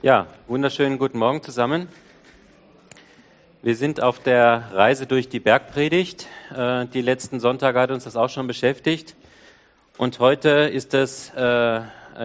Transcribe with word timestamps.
Ja, 0.00 0.28
wunderschönen 0.46 0.96
guten 0.96 1.18
Morgen 1.18 1.42
zusammen. 1.42 1.88
Wir 3.62 3.74
sind 3.74 4.00
auf 4.00 4.20
der 4.20 4.70
Reise 4.72 5.06
durch 5.08 5.28
die 5.28 5.40
Bergpredigt. 5.40 6.28
Äh, 6.56 6.86
die 6.86 7.02
letzten 7.02 7.40
Sonntage 7.40 7.80
hat 7.80 7.90
uns 7.90 8.04
das 8.04 8.14
auch 8.14 8.28
schon 8.28 8.46
beschäftigt. 8.46 9.16
Und 9.96 10.20
heute 10.20 10.50
ist 10.50 10.94
es 10.94 11.30
äh, 11.30 11.80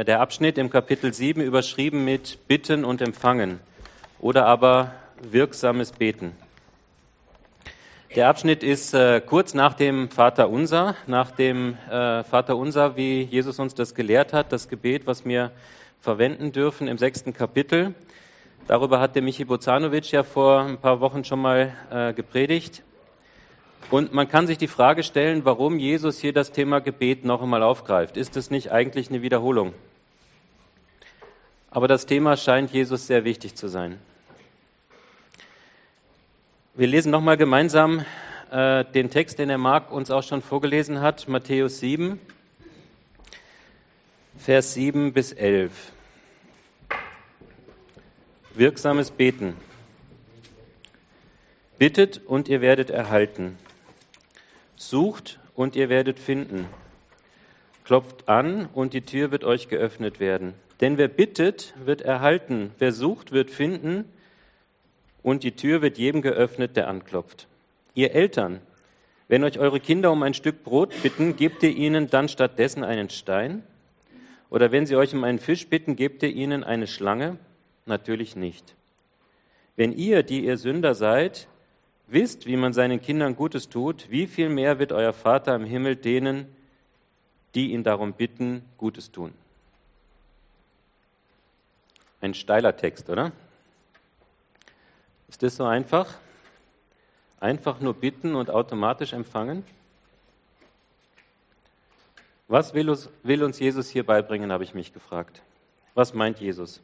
der 0.06 0.20
Abschnitt 0.20 0.60
im 0.60 0.70
Kapitel 0.70 1.16
7 1.16 1.42
überschrieben 1.42 2.06
mit 2.06 2.48
Bitten 2.48 2.86
und 2.86 3.02
Empfangen 3.02 3.60
oder 4.20 4.46
aber 4.46 4.92
wirksames 5.24 5.94
Beten. 5.94 6.34
Der 8.16 8.30
Abschnitt 8.30 8.62
ist 8.62 8.94
äh, 8.94 9.20
kurz 9.20 9.56
nach 9.56 9.74
dem 9.74 10.12
Vater 10.12 10.52
Unser, 10.52 10.96
nach 11.08 11.32
dem 11.32 11.76
Vater 11.90 12.56
Unser, 12.56 12.96
wie 12.98 13.24
Jesus 13.24 13.58
uns 13.58 13.74
das 13.74 13.96
gelehrt 13.96 14.32
hat, 14.32 14.52
das 14.52 14.70
Gebet, 14.70 15.08
was 15.08 15.26
mir 15.26 15.50
verwenden 16.04 16.52
dürfen 16.52 16.90
im 16.90 16.98
sechsten 16.98 17.34
Kapitel. 17.34 17.96
Darüber 18.68 19.00
hat 19.00 19.16
der 19.16 19.22
Michi 19.22 19.46
Bozanovic 19.46 20.12
ja 20.12 20.24
vor 20.24 20.60
ein 20.60 20.78
paar 20.78 21.00
Wochen 21.00 21.24
schon 21.24 21.40
mal 21.40 21.74
äh, 21.90 22.12
gepredigt. 22.12 22.84
Und 23.90 24.14
man 24.14 24.28
kann 24.28 24.46
sich 24.46 24.58
die 24.58 24.68
Frage 24.68 25.04
stellen, 25.04 25.46
warum 25.46 25.80
Jesus 25.80 26.20
hier 26.20 26.34
das 26.34 26.52
Thema 26.52 26.82
Gebet 26.82 27.24
noch 27.24 27.42
einmal 27.42 27.64
aufgreift. 27.64 28.18
Ist 28.18 28.36
es 28.36 28.52
nicht 28.52 28.70
eigentlich 28.70 29.12
eine 29.12 29.22
Wiederholung? 29.22 29.74
Aber 31.72 31.88
das 31.88 32.06
Thema 32.06 32.36
scheint 32.36 32.72
Jesus 32.72 33.08
sehr 33.08 33.24
wichtig 33.24 33.56
zu 33.56 33.70
sein. 33.70 33.98
Wir 36.74 36.88
lesen 36.88 37.12
nochmal 37.12 37.38
gemeinsam 37.38 38.04
äh, 38.52 38.84
den 38.84 39.10
Text, 39.10 39.40
den 39.40 39.48
der 39.48 39.58
Marc 39.58 39.90
uns 39.90 40.12
auch 40.12 40.24
schon 40.24 40.42
vorgelesen 40.42 41.00
hat, 41.00 41.30
Matthäus 41.30 41.80
7, 41.80 42.20
Vers 44.38 44.74
7 44.74 45.14
bis 45.14 45.32
11. 45.32 45.93
Wirksames 48.56 49.10
Beten. 49.10 49.56
Bittet 51.80 52.22
und 52.28 52.48
ihr 52.48 52.62
werdet 52.62 52.92
erhalten. 52.92 53.58
Sucht 54.76 55.40
und 55.56 55.76
ihr 55.76 55.90
werdet 55.90 56.20
finden. 56.20 56.68
Klopft 57.84 58.30
an 58.30 58.70
und 58.72 58.94
die 58.94 59.02
Tür 59.02 59.32
wird 59.32 59.44
euch 59.44 59.70
geöffnet 59.70 60.20
werden. 60.20 60.54
Denn 60.82 61.00
wer 61.00 61.08
bittet, 61.08 61.74
wird 61.84 62.02
erhalten. 62.02 62.70
Wer 62.78 62.92
sucht, 62.92 63.32
wird 63.32 63.50
finden. 63.50 64.06
Und 65.24 65.44
die 65.44 65.54
Tür 65.54 65.82
wird 65.82 65.98
jedem 65.98 66.22
geöffnet, 66.22 66.78
der 66.78 66.90
anklopft. 66.90 67.48
Ihr 67.96 68.14
Eltern, 68.14 68.60
wenn 69.30 69.44
euch 69.44 69.58
eure 69.58 69.80
Kinder 69.80 70.12
um 70.12 70.22
ein 70.22 70.36
Stück 70.36 70.64
Brot 70.64 70.94
bitten, 71.02 71.36
gebt 71.38 71.64
ihr 71.64 71.76
ihnen 71.76 72.08
dann 72.08 72.30
stattdessen 72.30 72.84
einen 72.84 73.10
Stein? 73.10 73.64
Oder 74.52 74.72
wenn 74.72 74.86
sie 74.86 74.96
euch 74.96 75.12
um 75.16 75.24
einen 75.24 75.40
Fisch 75.40 75.68
bitten, 75.70 75.96
gebt 75.96 76.22
ihr 76.22 76.30
ihnen 76.30 76.64
eine 76.64 76.86
Schlange? 76.86 77.40
Natürlich 77.86 78.36
nicht. 78.36 78.76
Wenn 79.76 79.92
ihr, 79.92 80.24
die 80.24 80.46
ihr 80.46 80.58
Sünder 80.58 80.96
seid, 80.96 81.48
wisst, 82.08 82.46
wie 82.46 82.58
man 82.58 82.74
seinen 82.74 83.02
Kindern 83.02 83.36
Gutes 83.36 83.70
tut, 83.70 84.10
wie 84.10 84.28
viel 84.28 84.50
mehr 84.50 84.80
wird 84.80 84.92
euer 84.92 85.14
Vater 85.14 85.56
im 85.56 85.66
Himmel 85.66 85.96
denen, 85.96 86.54
die 87.56 87.72
ihn 87.72 87.84
darum 87.84 88.14
bitten, 88.14 88.64
Gutes 88.78 89.12
tun? 89.12 89.34
Ein 92.22 92.34
steiler 92.34 92.78
Text, 92.78 93.10
oder? 93.10 93.32
Ist 95.28 95.44
das 95.44 95.56
so 95.56 95.66
einfach? 95.66 96.18
Einfach 97.40 97.82
nur 97.82 97.96
bitten 97.96 98.36
und 98.36 98.50
automatisch 98.50 99.12
empfangen? 99.14 99.66
Was 102.48 102.74
will 102.74 102.90
uns, 102.90 103.60
Jesus 103.60 103.90
hier 103.90 104.06
beibringen, 104.06 104.52
habe 104.52 104.64
ich 104.64 104.74
mich 104.74 104.94
gefragt. 104.94 105.42
Was 105.96 106.14
meint 106.14 106.40
Jesus? 106.40 106.82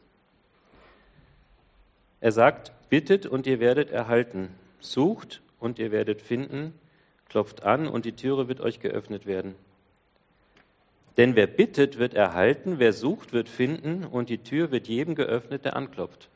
Er 2.21 2.31
sagt, 2.31 2.71
bittet 2.89 3.25
und 3.25 3.47
ihr 3.47 3.59
werdet 3.59 3.91
erhalten, 3.91 4.49
sucht 4.79 5.41
und 5.59 5.79
ihr 5.79 5.91
werdet 5.91 6.21
finden, 6.21 6.73
klopft 7.29 7.63
an 7.63 7.87
und 7.87 8.05
die 8.05 8.13
Türe 8.13 8.47
wird 8.47 8.59
euch 8.59 8.79
geöffnet 8.79 9.25
werden. 9.25 9.55
Denn 11.17 11.35
wer 11.35 11.47
bittet, 11.47 11.97
wird 11.97 12.13
erhalten, 12.13 12.79
wer 12.79 12.93
sucht, 12.93 13.33
wird 13.33 13.49
finden 13.49 14.05
und 14.05 14.29
die 14.29 14.37
Tür 14.39 14.71
wird 14.71 14.87
jedem 14.87 15.15
geöffnet, 15.15 15.65
der 15.65 15.75
anklopft. 15.75 16.29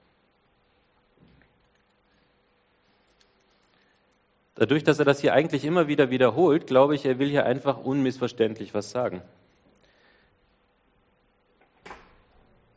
Dadurch, 4.55 4.83
dass 4.83 4.99
er 4.99 5.05
das 5.05 5.19
hier 5.19 5.33
eigentlich 5.33 5.66
immer 5.66 5.88
wieder 5.88 6.09
wiederholt, 6.09 6.67
glaube 6.67 6.95
ich, 6.95 7.05
er 7.05 7.17
will 7.17 7.29
hier 7.29 7.45
einfach 7.45 7.77
unmissverständlich 7.77 8.73
was 8.73 8.91
sagen. 8.91 9.22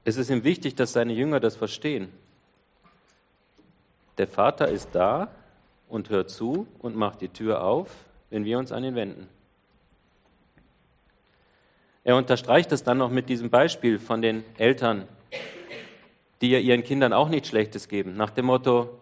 Es 0.05 0.17
ist 0.17 0.31
ihm 0.31 0.45
wichtig, 0.45 0.75
dass 0.77 0.93
seine 0.93 1.13
Jünger 1.13 1.41
das 1.41 1.57
verstehen. 1.57 2.09
Der 4.19 4.27
Vater 4.27 4.69
ist 4.69 4.91
da 4.93 5.29
und 5.89 6.11
hört 6.11 6.31
zu 6.31 6.67
und 6.79 6.97
macht 6.97 7.21
die 7.21 7.29
Tür 7.29 7.63
auf, 7.63 7.91
wenn 8.31 8.45
wir 8.45 8.59
uns 8.59 8.73
an 8.73 8.85
ihn 8.85 8.95
wenden. 8.95 9.29
Er 12.05 12.17
unterstreicht 12.17 12.71
es 12.73 12.85
dann 12.85 12.99
noch 12.99 13.11
mit 13.11 13.29
diesem 13.29 13.51
Beispiel 13.51 13.99
von 13.99 14.23
den 14.23 14.45
Eltern, 14.59 15.09
die 16.41 16.51
ja 16.51 16.59
ihren 16.59 16.85
Kindern 16.85 17.13
auch 17.13 17.29
nichts 17.29 17.49
Schlechtes 17.49 17.89
geben, 17.89 18.17
nach 18.17 18.31
dem 18.31 18.47
Motto, 18.47 18.97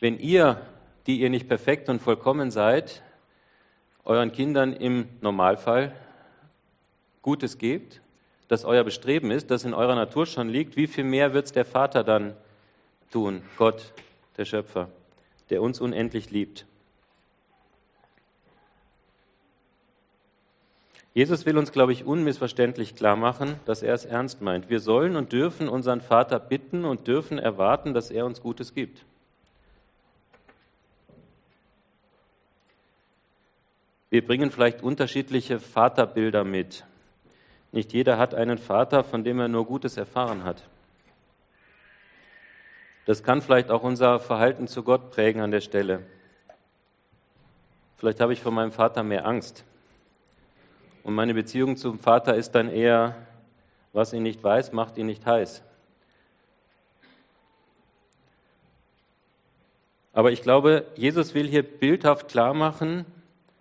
wenn 0.00 0.18
ihr, 0.18 0.60
die 1.06 1.20
ihr 1.20 1.30
nicht 1.30 1.48
perfekt 1.48 1.88
und 1.88 2.00
vollkommen 2.00 2.50
seid, 2.50 3.02
euren 4.04 4.32
Kindern 4.32 4.72
im 4.72 5.08
Normalfall 5.20 5.92
Gutes 7.22 7.58
gebt, 7.58 8.00
das 8.48 8.64
euer 8.64 8.84
Bestreben 8.84 9.30
ist, 9.30 9.50
das 9.50 9.64
in 9.64 9.74
eurer 9.74 9.94
Natur 9.94 10.26
schon 10.26 10.48
liegt, 10.48 10.76
wie 10.76 10.86
viel 10.86 11.04
mehr 11.04 11.34
wird 11.34 11.46
es 11.46 11.52
der 11.52 11.64
Vater 11.64 12.04
dann 12.04 12.36
tun, 13.10 13.42
Gott, 13.56 13.92
der 14.36 14.44
Schöpfer, 14.44 14.88
der 15.50 15.62
uns 15.62 15.80
unendlich 15.80 16.30
liebt. 16.30 16.66
Jesus 21.16 21.46
will 21.46 21.56
uns, 21.56 21.72
glaube 21.72 21.92
ich, 21.92 22.04
unmissverständlich 22.04 22.94
klar 22.94 23.16
machen, 23.16 23.58
dass 23.64 23.82
er 23.82 23.94
es 23.94 24.04
ernst 24.04 24.42
meint. 24.42 24.68
Wir 24.68 24.80
sollen 24.80 25.16
und 25.16 25.32
dürfen 25.32 25.66
unseren 25.66 26.02
Vater 26.02 26.38
bitten 26.38 26.84
und 26.84 27.06
dürfen 27.06 27.38
erwarten, 27.38 27.94
dass 27.94 28.10
er 28.10 28.26
uns 28.26 28.42
Gutes 28.42 28.74
gibt. 28.74 29.06
Wir 34.10 34.26
bringen 34.26 34.50
vielleicht 34.50 34.82
unterschiedliche 34.82 35.58
Vaterbilder 35.58 36.44
mit. 36.44 36.84
Nicht 37.72 37.94
jeder 37.94 38.18
hat 38.18 38.34
einen 38.34 38.58
Vater, 38.58 39.02
von 39.02 39.24
dem 39.24 39.40
er 39.40 39.48
nur 39.48 39.64
Gutes 39.64 39.96
erfahren 39.96 40.44
hat. 40.44 40.68
Das 43.06 43.22
kann 43.22 43.40
vielleicht 43.40 43.70
auch 43.70 43.84
unser 43.84 44.18
Verhalten 44.18 44.66
zu 44.66 44.82
Gott 44.82 45.12
prägen 45.12 45.40
an 45.40 45.52
der 45.52 45.60
Stelle. 45.60 46.02
Vielleicht 47.96 48.20
habe 48.20 48.32
ich 48.32 48.42
von 48.42 48.52
meinem 48.52 48.72
Vater 48.72 49.04
mehr 49.04 49.24
Angst. 49.24 49.64
Und 51.04 51.14
meine 51.14 51.32
Beziehung 51.32 51.76
zum 51.76 52.00
Vater 52.00 52.34
ist 52.34 52.56
dann 52.56 52.68
eher, 52.68 53.14
was 53.92 54.12
ihn 54.12 54.24
nicht 54.24 54.42
weiß, 54.42 54.72
macht 54.72 54.98
ihn 54.98 55.06
nicht 55.06 55.24
heiß. 55.24 55.62
Aber 60.12 60.32
ich 60.32 60.42
glaube, 60.42 60.84
Jesus 60.96 61.32
will 61.32 61.46
hier 61.46 61.62
bildhaft 61.62 62.26
klar 62.26 62.54
machen, 62.54 63.06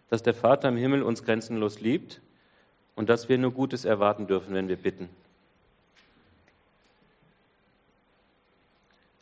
dass 0.09 0.23
der 0.23 0.34
Vater 0.34 0.69
im 0.69 0.78
Himmel 0.78 1.03
uns 1.03 1.23
grenzenlos 1.23 1.81
liebt 1.81 2.19
und 2.95 3.09
dass 3.09 3.29
wir 3.29 3.38
nur 3.38 3.51
Gutes 3.51 3.85
erwarten 3.85 4.25
dürfen, 4.25 4.55
wenn 4.55 4.69
wir 4.69 4.78
bitten. 4.78 5.07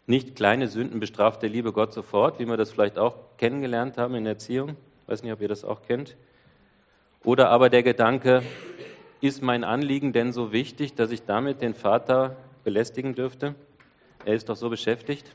Nicht 0.05 0.35
kleine 0.35 0.67
Sünden 0.67 0.99
bestraft 0.99 1.41
der 1.41 1.49
liebe 1.49 1.71
Gott 1.71 1.93
sofort, 1.93 2.39
wie 2.39 2.45
wir 2.45 2.57
das 2.57 2.71
vielleicht 2.71 2.97
auch 2.97 3.15
kennengelernt 3.37 3.97
haben 3.97 4.15
in 4.15 4.25
der 4.25 4.33
Erziehung. 4.33 4.69
Ich 5.01 5.07
weiß 5.07 5.23
nicht, 5.23 5.31
ob 5.31 5.41
ihr 5.41 5.47
das 5.47 5.63
auch 5.63 5.81
kennt. 5.83 6.15
Oder 7.23 7.49
aber 7.49 7.69
der 7.69 7.83
Gedanke, 7.83 8.43
ist 9.21 9.41
mein 9.41 9.63
Anliegen 9.63 10.11
denn 10.11 10.33
so 10.33 10.51
wichtig, 10.51 10.95
dass 10.95 11.09
ich 11.11 11.23
damit 11.23 11.61
den 11.61 11.73
Vater 11.73 12.35
belästigen 12.65 13.15
dürfte? 13.15 13.55
Er 14.25 14.35
ist 14.35 14.49
doch 14.49 14.57
so 14.57 14.69
beschäftigt. 14.69 15.33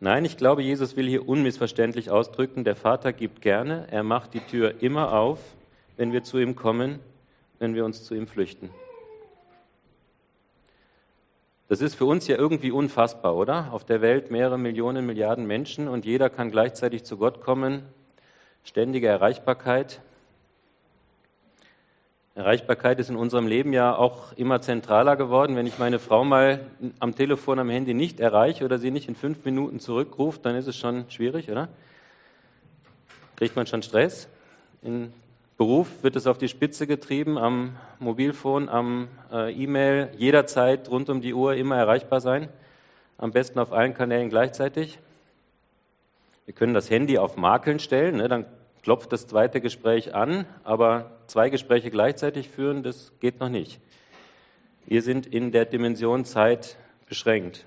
Nein, 0.00 0.24
ich 0.24 0.36
glaube, 0.36 0.62
Jesus 0.62 0.96
will 0.96 1.06
hier 1.06 1.28
unmissverständlich 1.28 2.10
ausdrücken, 2.10 2.64
der 2.64 2.74
Vater 2.74 3.12
gibt 3.12 3.40
gerne, 3.40 3.86
er 3.92 4.02
macht 4.02 4.34
die 4.34 4.40
Tür 4.40 4.82
immer 4.82 5.12
auf, 5.12 5.38
wenn 5.96 6.12
wir 6.12 6.24
zu 6.24 6.38
ihm 6.38 6.56
kommen, 6.56 6.98
wenn 7.60 7.76
wir 7.76 7.84
uns 7.84 8.02
zu 8.02 8.16
ihm 8.16 8.26
flüchten. 8.26 8.70
Das 11.70 11.80
ist 11.80 11.94
für 11.94 12.04
uns 12.04 12.26
ja 12.26 12.36
irgendwie 12.36 12.72
unfassbar, 12.72 13.36
oder? 13.36 13.72
Auf 13.72 13.84
der 13.84 14.00
Welt 14.00 14.32
mehrere 14.32 14.58
Millionen, 14.58 15.06
Milliarden 15.06 15.46
Menschen 15.46 15.86
und 15.86 16.04
jeder 16.04 16.28
kann 16.28 16.50
gleichzeitig 16.50 17.04
zu 17.04 17.16
Gott 17.16 17.42
kommen. 17.42 17.84
Ständige 18.64 19.06
Erreichbarkeit. 19.06 20.00
Erreichbarkeit 22.34 22.98
ist 22.98 23.08
in 23.08 23.14
unserem 23.14 23.46
Leben 23.46 23.72
ja 23.72 23.94
auch 23.94 24.32
immer 24.32 24.60
zentraler 24.60 25.14
geworden. 25.14 25.54
Wenn 25.54 25.68
ich 25.68 25.78
meine 25.78 26.00
Frau 26.00 26.24
mal 26.24 26.58
am 26.98 27.14
Telefon, 27.14 27.60
am 27.60 27.70
Handy 27.70 27.94
nicht 27.94 28.18
erreiche 28.18 28.64
oder 28.64 28.80
sie 28.80 28.90
nicht 28.90 29.06
in 29.06 29.14
fünf 29.14 29.44
Minuten 29.44 29.78
zurückruft, 29.78 30.44
dann 30.44 30.56
ist 30.56 30.66
es 30.66 30.76
schon 30.76 31.04
schwierig, 31.08 31.52
oder? 31.52 31.68
Kriegt 33.36 33.54
man 33.54 33.68
schon 33.68 33.84
Stress 33.84 34.26
in 34.82 35.12
Beruf 35.60 36.02
wird 36.02 36.16
es 36.16 36.26
auf 36.26 36.38
die 36.38 36.48
Spitze 36.48 36.86
getrieben, 36.86 37.36
am 37.36 37.76
Mobilfon, 37.98 38.70
am 38.70 39.08
äh, 39.30 39.52
E-Mail, 39.52 40.08
jederzeit 40.16 40.90
rund 40.90 41.10
um 41.10 41.20
die 41.20 41.34
Uhr 41.34 41.54
immer 41.54 41.76
erreichbar 41.76 42.22
sein. 42.22 42.48
Am 43.18 43.30
besten 43.30 43.58
auf 43.58 43.70
allen 43.70 43.92
Kanälen 43.92 44.30
gleichzeitig. 44.30 44.98
Wir 46.46 46.54
können 46.54 46.72
das 46.72 46.88
Handy 46.88 47.18
auf 47.18 47.36
Makeln 47.36 47.78
stellen, 47.78 48.16
ne, 48.16 48.28
dann 48.28 48.46
klopft 48.82 49.12
das 49.12 49.26
zweite 49.26 49.60
Gespräch 49.60 50.14
an, 50.14 50.46
aber 50.64 51.10
zwei 51.26 51.50
Gespräche 51.50 51.90
gleichzeitig 51.90 52.48
führen, 52.48 52.82
das 52.82 53.12
geht 53.20 53.38
noch 53.38 53.50
nicht. 53.50 53.82
Wir 54.86 55.02
sind 55.02 55.26
in 55.26 55.52
der 55.52 55.66
Dimension 55.66 56.24
Zeit 56.24 56.78
beschränkt. 57.06 57.66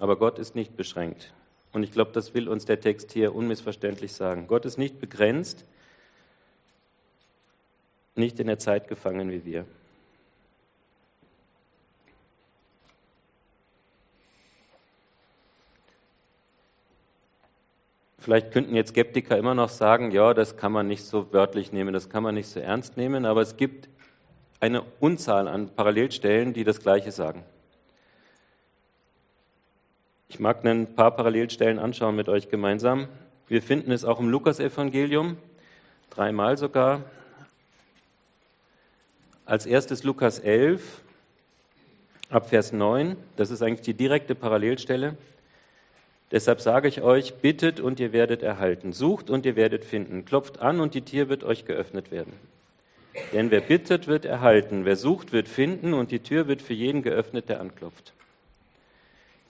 Aber 0.00 0.16
Gott 0.16 0.40
ist 0.40 0.56
nicht 0.56 0.76
beschränkt. 0.76 1.32
Und 1.72 1.82
ich 1.82 1.92
glaube, 1.92 2.12
das 2.12 2.34
will 2.34 2.48
uns 2.48 2.66
der 2.66 2.80
Text 2.80 3.12
hier 3.12 3.34
unmissverständlich 3.34 4.12
sagen. 4.12 4.46
Gott 4.46 4.66
ist 4.66 4.76
nicht 4.78 5.00
begrenzt, 5.00 5.64
nicht 8.14 8.38
in 8.40 8.46
der 8.46 8.58
Zeit 8.58 8.88
gefangen 8.88 9.30
wie 9.30 9.44
wir. 9.44 9.64
Vielleicht 18.18 18.52
könnten 18.52 18.76
jetzt 18.76 18.90
Skeptiker 18.90 19.36
immer 19.36 19.54
noch 19.54 19.68
sagen, 19.68 20.12
ja, 20.12 20.32
das 20.32 20.56
kann 20.56 20.70
man 20.70 20.86
nicht 20.86 21.04
so 21.04 21.32
wörtlich 21.32 21.72
nehmen, 21.72 21.92
das 21.92 22.08
kann 22.08 22.22
man 22.22 22.36
nicht 22.36 22.46
so 22.46 22.60
ernst 22.60 22.96
nehmen, 22.96 23.24
aber 23.24 23.40
es 23.40 23.56
gibt 23.56 23.88
eine 24.60 24.82
Unzahl 25.00 25.48
an 25.48 25.70
Parallelstellen, 25.74 26.52
die 26.52 26.62
das 26.62 26.78
Gleiche 26.78 27.10
sagen. 27.10 27.42
Ich 30.32 30.40
mag 30.40 30.64
ein 30.64 30.94
paar 30.94 31.10
Parallelstellen 31.10 31.78
anschauen 31.78 32.16
mit 32.16 32.30
euch 32.30 32.48
gemeinsam. 32.48 33.06
Wir 33.48 33.60
finden 33.60 33.92
es 33.92 34.02
auch 34.02 34.18
im 34.18 34.30
Lukasevangelium, 34.30 35.36
dreimal 36.08 36.56
sogar. 36.56 37.02
Als 39.44 39.66
erstes 39.66 40.04
Lukas 40.04 40.38
11, 40.38 41.02
ab 42.30 42.48
Vers 42.48 42.72
9, 42.72 43.16
das 43.36 43.50
ist 43.50 43.60
eigentlich 43.60 43.82
die 43.82 43.92
direkte 43.92 44.34
Parallelstelle. 44.34 45.18
Deshalb 46.30 46.62
sage 46.62 46.88
ich 46.88 47.02
euch, 47.02 47.34
bittet 47.34 47.78
und 47.78 48.00
ihr 48.00 48.14
werdet 48.14 48.42
erhalten, 48.42 48.94
sucht 48.94 49.28
und 49.28 49.44
ihr 49.44 49.54
werdet 49.54 49.84
finden, 49.84 50.24
klopft 50.24 50.60
an 50.60 50.80
und 50.80 50.94
die 50.94 51.02
Tür 51.02 51.28
wird 51.28 51.44
euch 51.44 51.66
geöffnet 51.66 52.10
werden. 52.10 52.32
Denn 53.34 53.50
wer 53.50 53.60
bittet, 53.60 54.06
wird 54.06 54.24
erhalten, 54.24 54.86
wer 54.86 54.96
sucht, 54.96 55.34
wird 55.34 55.46
finden 55.46 55.92
und 55.92 56.10
die 56.10 56.20
Tür 56.20 56.48
wird 56.48 56.62
für 56.62 56.72
jeden 56.72 57.02
geöffnet, 57.02 57.50
der 57.50 57.60
anklopft. 57.60 58.14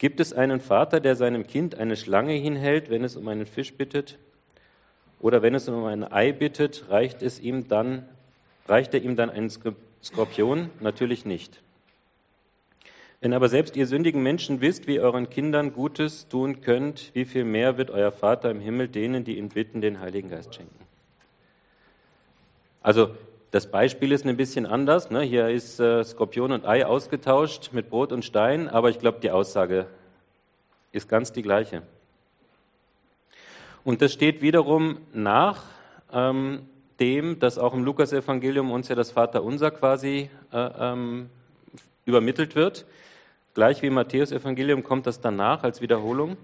Gibt 0.02 0.18
es 0.18 0.32
einen 0.32 0.58
Vater, 0.58 0.98
der 0.98 1.14
seinem 1.14 1.46
Kind 1.46 1.76
eine 1.76 1.94
Schlange 1.94 2.32
hinhält, 2.32 2.90
wenn 2.90 3.04
es 3.04 3.14
um 3.14 3.28
einen 3.28 3.46
Fisch 3.46 3.74
bittet? 3.74 4.18
Oder 5.20 5.42
wenn 5.42 5.54
es 5.54 5.68
um 5.68 5.84
ein 5.84 6.02
Ei 6.02 6.32
bittet, 6.32 6.86
reicht, 6.88 7.22
es 7.22 7.38
ihm 7.38 7.68
dann, 7.68 8.08
reicht 8.66 8.94
er 8.94 9.02
ihm 9.02 9.14
dann 9.14 9.30
einen 9.30 9.48
Skorpion? 9.48 10.70
Natürlich 10.80 11.24
nicht. 11.24 11.62
Wenn 13.20 13.32
aber 13.32 13.48
selbst 13.48 13.76
ihr 13.76 13.86
sündigen 13.86 14.24
Menschen 14.24 14.60
wisst, 14.60 14.88
wie 14.88 14.96
ihr 14.96 15.02
euren 15.02 15.30
Kindern 15.30 15.72
Gutes 15.72 16.26
tun 16.26 16.62
könnt, 16.62 17.12
wie 17.14 17.24
viel 17.24 17.44
mehr 17.44 17.78
wird 17.78 17.92
euer 17.92 18.10
Vater 18.10 18.50
im 18.50 18.58
Himmel 18.58 18.88
denen, 18.88 19.22
die 19.22 19.38
ihn 19.38 19.50
bitten, 19.50 19.80
den 19.80 20.00
Heiligen 20.00 20.30
Geist 20.30 20.52
schenken? 20.52 20.84
Also 22.82 23.14
das 23.52 23.66
Beispiel 23.66 24.12
ist 24.12 24.26
ein 24.26 24.36
bisschen 24.36 24.64
anders. 24.64 25.10
Ne? 25.10 25.20
Hier 25.20 25.48
ist 25.48 25.78
äh, 25.78 26.02
Skorpion 26.02 26.52
und 26.52 26.64
Ei 26.64 26.86
ausgetauscht 26.86 27.70
mit 27.72 27.90
Brot 27.90 28.10
und 28.10 28.24
Stein, 28.24 28.66
aber 28.68 28.88
ich 28.88 28.98
glaube, 28.98 29.18
die 29.20 29.30
Aussage 29.30 29.86
ist 30.90 31.06
ganz 31.06 31.32
die 31.32 31.42
gleiche. 31.42 31.82
Und 33.84 34.00
das 34.00 34.14
steht 34.14 34.40
wiederum 34.40 34.96
nach 35.12 35.64
ähm, 36.10 36.66
dem, 36.98 37.40
dass 37.40 37.58
auch 37.58 37.74
im 37.74 37.84
Lukasevangelium 37.84 38.70
uns 38.70 38.88
ja 38.88 38.94
das 38.94 39.10
Vaterunser 39.10 39.70
quasi 39.70 40.30
äh, 40.50 40.70
ähm, 40.78 41.28
übermittelt 42.06 42.56
wird. 42.56 42.86
Gleich 43.52 43.82
wie 43.82 43.88
im 43.88 43.94
Matthäusevangelium 43.94 44.82
kommt 44.82 45.06
das 45.06 45.20
danach 45.20 45.62
als 45.62 45.82
Wiederholung. 45.82 46.38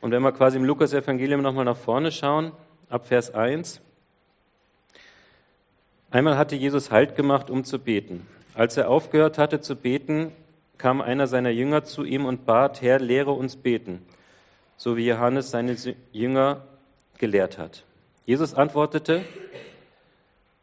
Und 0.00 0.10
wenn 0.10 0.22
wir 0.22 0.32
quasi 0.32 0.56
im 0.56 0.64
Lukasevangelium 0.64 1.42
nochmal 1.42 1.64
nach 1.64 1.76
vorne 1.76 2.10
schauen, 2.10 2.50
ab 2.88 3.06
Vers 3.06 3.32
1, 3.32 3.80
Einmal 6.14 6.38
hatte 6.38 6.54
Jesus 6.54 6.92
Halt 6.92 7.16
gemacht, 7.16 7.50
um 7.50 7.64
zu 7.64 7.80
beten. 7.80 8.24
Als 8.54 8.76
er 8.76 8.88
aufgehört 8.88 9.36
hatte 9.36 9.60
zu 9.60 9.74
beten, 9.74 10.30
kam 10.78 11.00
einer 11.00 11.26
seiner 11.26 11.50
Jünger 11.50 11.82
zu 11.82 12.04
ihm 12.04 12.24
und 12.24 12.46
bat, 12.46 12.82
Herr, 12.82 13.00
lehre 13.00 13.32
uns 13.32 13.56
beten, 13.56 14.00
so 14.76 14.96
wie 14.96 15.08
Johannes 15.08 15.50
seine 15.50 15.76
Jünger 16.12 16.62
gelehrt 17.18 17.58
hat. 17.58 17.82
Jesus 18.26 18.54
antwortete, 18.54 19.22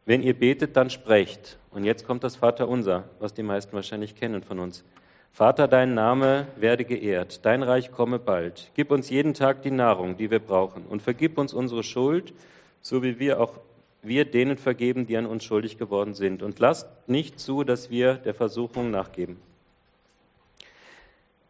wenn 0.06 0.24
ihr 0.24 0.40
betet, 0.40 0.78
dann 0.78 0.90
sprecht. 0.90 1.58
Und 1.72 1.84
jetzt 1.84 2.08
kommt 2.08 2.24
das 2.24 2.38
Vaterunser, 2.38 3.04
was 3.20 3.34
die 3.34 3.44
meisten 3.44 3.74
wahrscheinlich 3.74 4.16
kennen 4.16 4.44
von 4.44 4.58
uns. 4.58 4.86
Vater, 5.34 5.68
dein 5.68 5.94
Name 5.94 6.48
werde 6.56 6.86
geehrt, 6.86 7.46
dein 7.46 7.62
Reich 7.62 7.92
komme 7.92 8.20
bald. 8.20 8.72
Gib 8.74 8.90
uns 8.90 9.10
jeden 9.10 9.34
Tag 9.34 9.64
die 9.64 9.72
Nahrung, 9.72 10.16
die 10.16 10.32
wir 10.32 10.40
brauchen, 10.40 10.86
und 10.86 11.02
vergib 11.02 11.38
uns 11.38 11.54
unsere 11.54 11.84
Schuld, 11.84 12.34
so 12.82 13.04
wie 13.04 13.20
wir 13.20 13.42
auch 13.42 13.60
wir 14.02 14.26
denen 14.26 14.58
vergeben, 14.58 15.06
die 15.06 15.18
an 15.18 15.26
uns 15.26 15.44
schuldig 15.44 15.78
geworden 15.78 16.14
sind. 16.14 16.44
Und 16.44 16.60
lasst 16.60 16.88
nicht 17.08 17.40
zu, 17.40 17.64
dass 17.64 17.90
wir 17.90 18.16
der 18.16 18.34
Versuchung 18.34 18.92
nachgeben. 18.92 19.38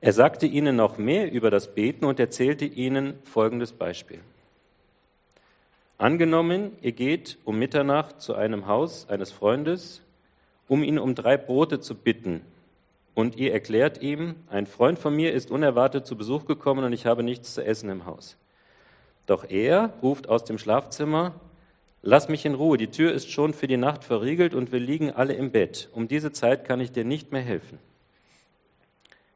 Er 0.01 0.13
sagte 0.13 0.47
ihnen 0.47 0.75
noch 0.75 0.97
mehr 0.97 1.31
über 1.31 1.51
das 1.51 1.73
Beten 1.73 2.05
und 2.05 2.19
erzählte 2.19 2.65
ihnen 2.65 3.19
folgendes 3.23 3.71
Beispiel. 3.71 4.19
Angenommen, 5.99 6.71
ihr 6.81 6.93
geht 6.93 7.37
um 7.45 7.59
Mitternacht 7.59 8.19
zu 8.19 8.33
einem 8.33 8.65
Haus 8.65 9.07
eines 9.07 9.31
Freundes, 9.31 10.01
um 10.67 10.83
ihn 10.83 10.97
um 10.97 11.13
drei 11.13 11.37
Brote 11.37 11.79
zu 11.79 11.93
bitten. 11.93 12.41
Und 13.13 13.35
ihr 13.35 13.53
erklärt 13.53 14.01
ihm, 14.01 14.35
ein 14.49 14.65
Freund 14.65 14.97
von 14.97 15.15
mir 15.15 15.33
ist 15.33 15.51
unerwartet 15.51 16.07
zu 16.07 16.15
Besuch 16.15 16.45
gekommen 16.45 16.83
und 16.83 16.93
ich 16.93 17.05
habe 17.05 17.21
nichts 17.21 17.53
zu 17.53 17.63
essen 17.63 17.89
im 17.89 18.05
Haus. 18.07 18.37
Doch 19.27 19.47
er 19.47 19.93
ruft 20.01 20.27
aus 20.27 20.43
dem 20.43 20.57
Schlafzimmer, 20.57 21.35
Lass 22.03 22.29
mich 22.29 22.45
in 22.45 22.55
Ruhe, 22.55 22.77
die 22.77 22.89
Tür 22.89 23.11
ist 23.11 23.29
schon 23.29 23.53
für 23.53 23.67
die 23.67 23.77
Nacht 23.77 24.03
verriegelt 24.03 24.55
und 24.55 24.71
wir 24.71 24.79
liegen 24.79 25.11
alle 25.11 25.33
im 25.33 25.51
Bett. 25.51 25.89
Um 25.93 26.07
diese 26.07 26.31
Zeit 26.31 26.65
kann 26.65 26.79
ich 26.79 26.91
dir 26.91 27.05
nicht 27.05 27.31
mehr 27.31 27.41
helfen. 27.41 27.77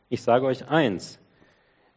Ich 0.09 0.23
sage 0.23 0.47
euch 0.47 0.67
eins, 0.67 1.19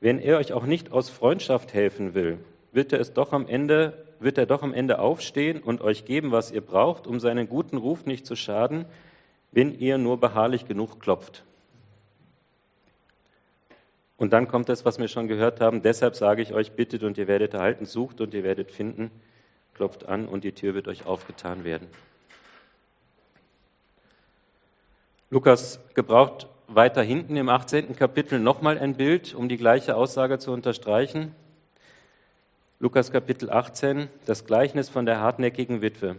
wenn 0.00 0.18
er 0.18 0.36
euch 0.36 0.52
auch 0.52 0.66
nicht 0.66 0.92
aus 0.92 1.08
Freundschaft 1.08 1.72
helfen 1.72 2.14
will, 2.14 2.38
wird 2.72 2.92
er 2.92 3.00
es 3.00 3.14
doch 3.14 3.32
am 3.32 3.46
Ende, 3.48 4.06
wird 4.20 4.36
er 4.36 4.44
doch 4.44 4.62
am 4.62 4.74
Ende 4.74 4.98
aufstehen 4.98 5.62
und 5.62 5.80
euch 5.80 6.04
geben, 6.04 6.32
was 6.32 6.50
ihr 6.50 6.60
braucht, 6.60 7.06
um 7.06 7.18
seinen 7.18 7.48
guten 7.48 7.78
Ruf 7.78 8.04
nicht 8.04 8.26
zu 8.26 8.36
schaden, 8.36 8.84
wenn 9.52 9.72
ihr 9.78 9.96
nur 9.96 10.20
beharrlich 10.20 10.66
genug 10.66 11.00
klopft. 11.00 11.44
Und 14.18 14.34
dann 14.34 14.48
kommt 14.48 14.68
das, 14.68 14.84
was 14.84 14.98
wir 14.98 15.08
schon 15.08 15.28
gehört 15.28 15.60
haben. 15.60 15.80
Deshalb 15.80 16.14
sage 16.14 16.42
ich 16.42 16.52
euch, 16.52 16.72
bittet 16.72 17.04
und 17.04 17.16
ihr 17.16 17.28
werdet 17.28 17.54
erhalten, 17.54 17.86
sucht 17.86 18.20
und 18.20 18.34
ihr 18.34 18.44
werdet 18.44 18.70
finden 18.70 19.10
klopft 19.78 20.06
an 20.06 20.26
und 20.26 20.42
die 20.42 20.52
Tür 20.52 20.74
wird 20.74 20.88
euch 20.88 21.06
aufgetan 21.06 21.62
werden. 21.62 21.86
Lukas 25.30 25.78
gebraucht 25.94 26.48
weiter 26.66 27.00
hinten 27.02 27.36
im 27.36 27.48
18. 27.48 27.94
Kapitel 27.94 28.40
nochmal 28.40 28.76
ein 28.76 28.96
Bild, 28.96 29.36
um 29.36 29.48
die 29.48 29.56
gleiche 29.56 29.94
Aussage 29.94 30.40
zu 30.40 30.50
unterstreichen. 30.50 31.32
Lukas 32.80 33.12
Kapitel 33.12 33.50
18, 33.50 34.08
das 34.26 34.46
Gleichnis 34.46 34.88
von 34.88 35.06
der 35.06 35.20
hartnäckigen 35.20 35.80
Witwe. 35.80 36.16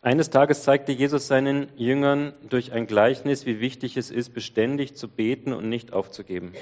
Eines 0.00 0.30
Tages 0.30 0.62
zeigte 0.62 0.92
Jesus 0.92 1.26
seinen 1.26 1.68
Jüngern 1.76 2.32
durch 2.48 2.70
ein 2.70 2.86
Gleichnis, 2.86 3.44
wie 3.44 3.58
wichtig 3.58 3.96
es 3.96 4.12
ist, 4.12 4.34
beständig 4.34 4.94
zu 4.94 5.08
beten 5.08 5.52
und 5.52 5.68
nicht 5.68 5.92
aufzugeben. 5.92 6.52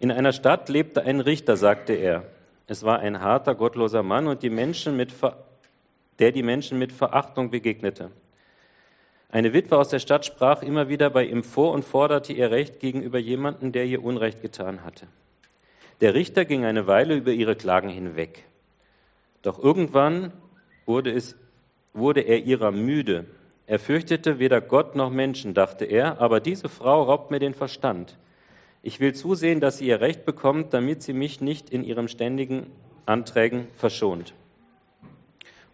In 0.00 0.10
einer 0.10 0.32
Stadt 0.32 0.68
lebte 0.68 1.02
ein 1.02 1.20
Richter, 1.20 1.56
sagte 1.56 1.92
er. 1.92 2.24
Es 2.68 2.84
war 2.84 3.00
ein 3.00 3.20
harter, 3.20 3.54
gottloser 3.54 4.02
Mann 4.02 4.28
und 4.28 4.42
die 4.42 4.50
Menschen 4.50 4.96
mit 4.96 5.12
der 6.18 6.32
die 6.32 6.42
Menschen 6.42 6.78
mit 6.78 6.92
Verachtung 6.92 7.50
begegnete. 7.50 8.10
Eine 9.30 9.52
Witwe 9.52 9.76
aus 9.78 9.88
der 9.88 9.98
Stadt 9.98 10.26
sprach 10.26 10.62
immer 10.62 10.88
wieder 10.88 11.10
bei 11.10 11.24
ihm 11.24 11.44
vor 11.44 11.72
und 11.72 11.84
forderte 11.84 12.32
ihr 12.32 12.50
Recht 12.50 12.80
gegenüber 12.80 13.18
jemandem, 13.18 13.72
der 13.72 13.84
ihr 13.84 14.02
Unrecht 14.02 14.42
getan 14.42 14.84
hatte. 14.84 15.06
Der 16.00 16.14
Richter 16.14 16.44
ging 16.44 16.64
eine 16.64 16.86
Weile 16.86 17.16
über 17.16 17.32
ihre 17.32 17.56
Klagen 17.56 17.88
hinweg. 17.88 18.44
Doch 19.42 19.58
irgendwann 19.58 20.32
wurde, 20.86 21.12
es, 21.12 21.36
wurde 21.92 22.20
er 22.20 22.38
ihrer 22.44 22.70
müde. 22.70 23.26
Er 23.66 23.78
fürchtete 23.78 24.38
weder 24.38 24.60
Gott 24.60 24.94
noch 24.94 25.10
Menschen, 25.10 25.54
dachte 25.54 25.84
er, 25.84 26.20
aber 26.20 26.40
diese 26.40 26.68
Frau 26.68 27.02
raubt 27.02 27.30
mir 27.30 27.38
den 27.38 27.54
Verstand. 27.54 28.16
Ich 28.82 29.00
will 29.00 29.14
zusehen, 29.14 29.60
dass 29.60 29.78
sie 29.78 29.86
ihr 29.86 30.00
Recht 30.00 30.24
bekommt, 30.24 30.72
damit 30.72 31.02
sie 31.02 31.12
mich 31.12 31.40
nicht 31.40 31.70
in 31.70 31.84
ihren 31.84 32.08
ständigen 32.08 32.66
Anträgen 33.06 33.66
verschont. 33.76 34.34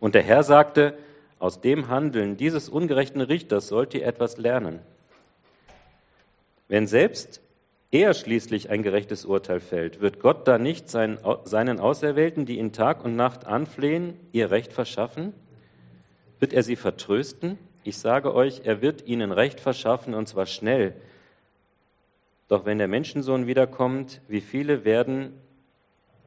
Und 0.01 0.15
der 0.15 0.23
Herr 0.23 0.43
sagte, 0.43 0.97
aus 1.39 1.61
dem 1.61 1.89
Handeln 1.89 2.37
dieses 2.37 2.69
ungerechten 2.69 3.21
Richters 3.21 3.69
sollt 3.69 3.95
ihr 3.95 4.07
etwas 4.07 4.39
lernen. 4.39 4.81
Wenn 6.69 6.87
selbst 6.87 7.41
er 7.91 8.15
schließlich 8.15 8.71
ein 8.71 8.83
gerechtes 8.83 9.25
Urteil 9.25 9.61
fällt, 9.61 10.01
wird 10.01 10.21
Gott 10.21 10.49
da 10.49 10.59
nicht 10.59 10.89
seinen, 10.89 11.19
seinen 11.45 11.79
Auserwählten, 11.79 12.47
die 12.47 12.59
ihn 12.59 12.73
Tag 12.73 13.05
und 13.05 13.15
Nacht 13.15 13.47
anflehen, 13.47 14.19
ihr 14.33 14.51
Recht 14.51 14.73
verschaffen? 14.73 15.33
Wird 16.41 16.53
er 16.53 16.63
sie 16.63 16.77
vertrösten? 16.77 17.59
Ich 17.85 17.99
sage 17.99 18.35
euch, 18.35 18.63
er 18.65 18.83
wird 18.83 19.07
ihnen 19.07 19.31
Recht 19.31 19.61
verschaffen 19.61 20.15
und 20.15 20.27
zwar 20.27 20.47
schnell. 20.47 20.95
Doch 22.49 22.65
wenn 22.65 22.79
der 22.79 22.89
Menschensohn 22.89 23.47
wiederkommt, 23.47 24.21
wie 24.29 24.41
viele 24.41 24.85
werden, 24.85 25.33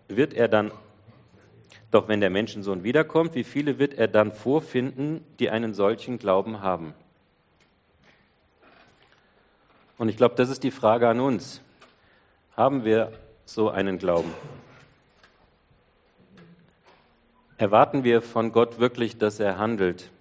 wird 0.08 0.34
er 0.34 0.48
dann, 0.48 0.72
doch 1.92 2.08
wenn 2.08 2.22
der 2.22 2.30
Menschensohn 2.30 2.84
wiederkommt, 2.84 3.36
wie 3.36 3.44
viele 3.44 3.80
wird 3.80 3.94
er 3.94 4.08
dann 4.08 4.32
vorfinden, 4.32 5.24
die 5.40 5.50
einen 5.50 5.74
solchen 5.74 6.18
Glauben 6.18 6.62
haben? 6.62 6.94
Und 9.98 10.10
ich 10.10 10.18
glaube, 10.18 10.36
das 10.36 10.50
ist 10.50 10.64
die 10.64 10.72
Frage 10.72 11.08
an 11.08 11.20
uns. 11.20 11.62
Haben 12.56 12.84
wir 12.84 13.12
so 13.46 13.70
einen 13.70 13.98
Glauben? 13.98 14.34
Erwarten 17.58 18.04
wir 18.04 18.22
von 18.22 18.52
Gott 18.52 18.80
wirklich, 18.80 19.18
dass 19.18 19.40
er 19.40 19.58
handelt? 19.58 20.12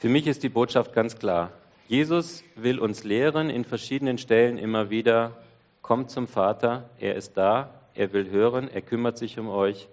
Für 0.00 0.08
mich 0.08 0.26
ist 0.26 0.42
die 0.42 0.48
Botschaft 0.48 0.94
ganz 0.94 1.18
klar. 1.18 1.52
Jesus 1.86 2.42
will 2.56 2.78
uns 2.78 3.04
lehren 3.04 3.50
in 3.50 3.66
verschiedenen 3.66 4.16
Stellen 4.16 4.56
immer 4.56 4.88
wieder, 4.88 5.36
kommt 5.82 6.10
zum 6.10 6.26
Vater, 6.26 6.88
er 6.98 7.16
ist 7.16 7.36
da, 7.36 7.68
er 7.94 8.14
will 8.14 8.30
hören, 8.30 8.70
er 8.72 8.80
kümmert 8.80 9.18
sich 9.18 9.38
um 9.38 9.50
euch, 9.50 9.88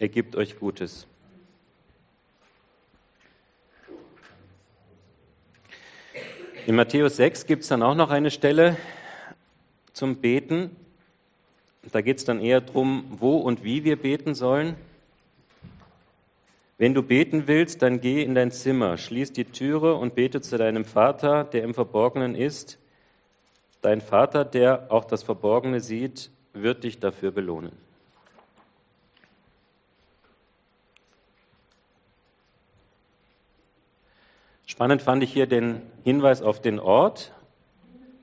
er 0.00 0.08
gibt 0.08 0.34
euch 0.34 0.58
Gutes. 0.58 1.06
In 6.66 6.74
Matthäus 6.74 7.14
6 7.14 7.46
gibt 7.46 7.62
es 7.62 7.68
dann 7.68 7.84
auch 7.84 7.94
noch 7.94 8.10
eine 8.10 8.32
Stelle 8.32 8.76
zum 9.92 10.16
Beten. 10.16 10.74
Da 11.92 12.00
geht 12.00 12.16
es 12.16 12.24
dann 12.24 12.40
eher 12.40 12.62
darum, 12.62 13.04
wo 13.10 13.36
und 13.36 13.62
wie 13.62 13.84
wir 13.84 13.94
beten 13.94 14.34
sollen. 14.34 14.74
Wenn 16.76 16.92
du 16.92 17.02
beten 17.02 17.46
willst, 17.46 17.82
dann 17.82 18.00
geh 18.00 18.22
in 18.22 18.34
dein 18.34 18.50
Zimmer, 18.50 18.96
schließ 18.98 19.32
die 19.32 19.44
Türe 19.44 19.94
und 19.94 20.14
bete 20.14 20.40
zu 20.40 20.58
deinem 20.58 20.84
Vater, 20.84 21.44
der 21.44 21.62
im 21.62 21.72
Verborgenen 21.72 22.34
ist. 22.34 22.78
Dein 23.80 24.00
Vater, 24.00 24.44
der 24.44 24.90
auch 24.90 25.04
das 25.04 25.22
Verborgene 25.22 25.80
sieht, 25.80 26.30
wird 26.52 26.84
dich 26.84 26.98
dafür 26.98 27.30
belohnen. 27.30 27.72
Spannend 34.66 35.02
fand 35.02 35.22
ich 35.22 35.32
hier 35.32 35.46
den 35.46 35.82
Hinweis 36.02 36.42
auf 36.42 36.60
den 36.60 36.80
Ort, 36.80 37.32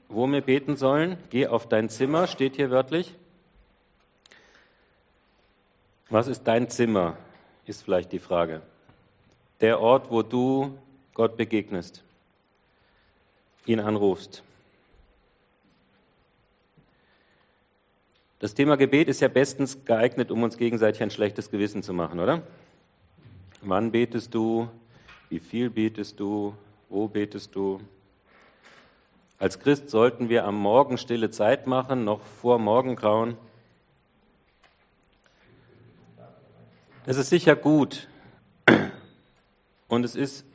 wo 0.10 0.28
wir 0.28 0.42
beten 0.42 0.76
sollen. 0.76 1.18
Geh 1.30 1.48
auf 1.48 1.70
dein 1.70 1.88
Zimmer, 1.88 2.28
steht 2.28 2.58
hier 2.58 2.70
wörtlich. 2.72 3.16
Was 6.10 6.28
ist 6.28 6.44
dein 6.44 6.70
Zimmer? 6.70 7.16
Ist 7.66 7.84
vielleicht 7.84 8.12
die 8.12 8.20
Frage. 8.20 8.62
Der 9.60 9.80
Ort, 9.80 10.10
wo 10.10 10.22
du 10.24 10.78
Gott 11.14 11.38
begegnest, 11.38 12.04
ihn 13.66 13.80
anrufst. 13.80 14.44
Das 18.40 18.56
Thema 18.56 18.76
Gebet 18.76 19.08
ist 19.08 19.22
ja 19.22 19.28
bestens 19.28 19.86
geeignet, 19.86 20.32
um 20.32 20.42
uns 20.42 20.58
gegenseitig 20.58 21.04
ein 21.04 21.12
schlechtes 21.12 21.52
Gewissen 21.52 21.84
zu 21.84 21.94
machen, 21.94 22.20
oder? 22.20 22.42
Wann 23.62 23.92
betest 23.92 24.34
du? 24.34 24.68
Wie 25.30 25.40
viel 25.40 25.70
betest 25.70 26.20
du? 26.20 26.56
Wo 26.90 27.08
betest 27.08 27.56
du? 27.56 27.80
Als 29.38 29.60
Christ 29.60 29.90
sollten 29.90 30.30
wir 30.30 30.46
am 30.46 30.56
Morgen 30.56 30.98
stille 30.98 31.30
Zeit 31.30 31.68
machen, 31.68 32.04
noch 32.04 32.22
vor 32.22 32.58
Morgengrauen. 32.58 33.38
Es 37.04 37.18
ist 37.18 37.30
sicher 37.32 37.56
gut 37.56 38.08
und 39.88 40.06
es 40.06 40.16
ist 40.16 40.46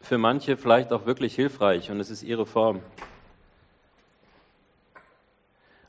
für 0.00 0.18
manche 0.18 0.56
vielleicht 0.56 0.92
auch 0.92 1.06
wirklich 1.06 1.36
hilfreich 1.36 1.88
und 1.88 2.00
es 2.00 2.10
ist 2.10 2.24
ihre 2.24 2.46
Form. 2.46 2.80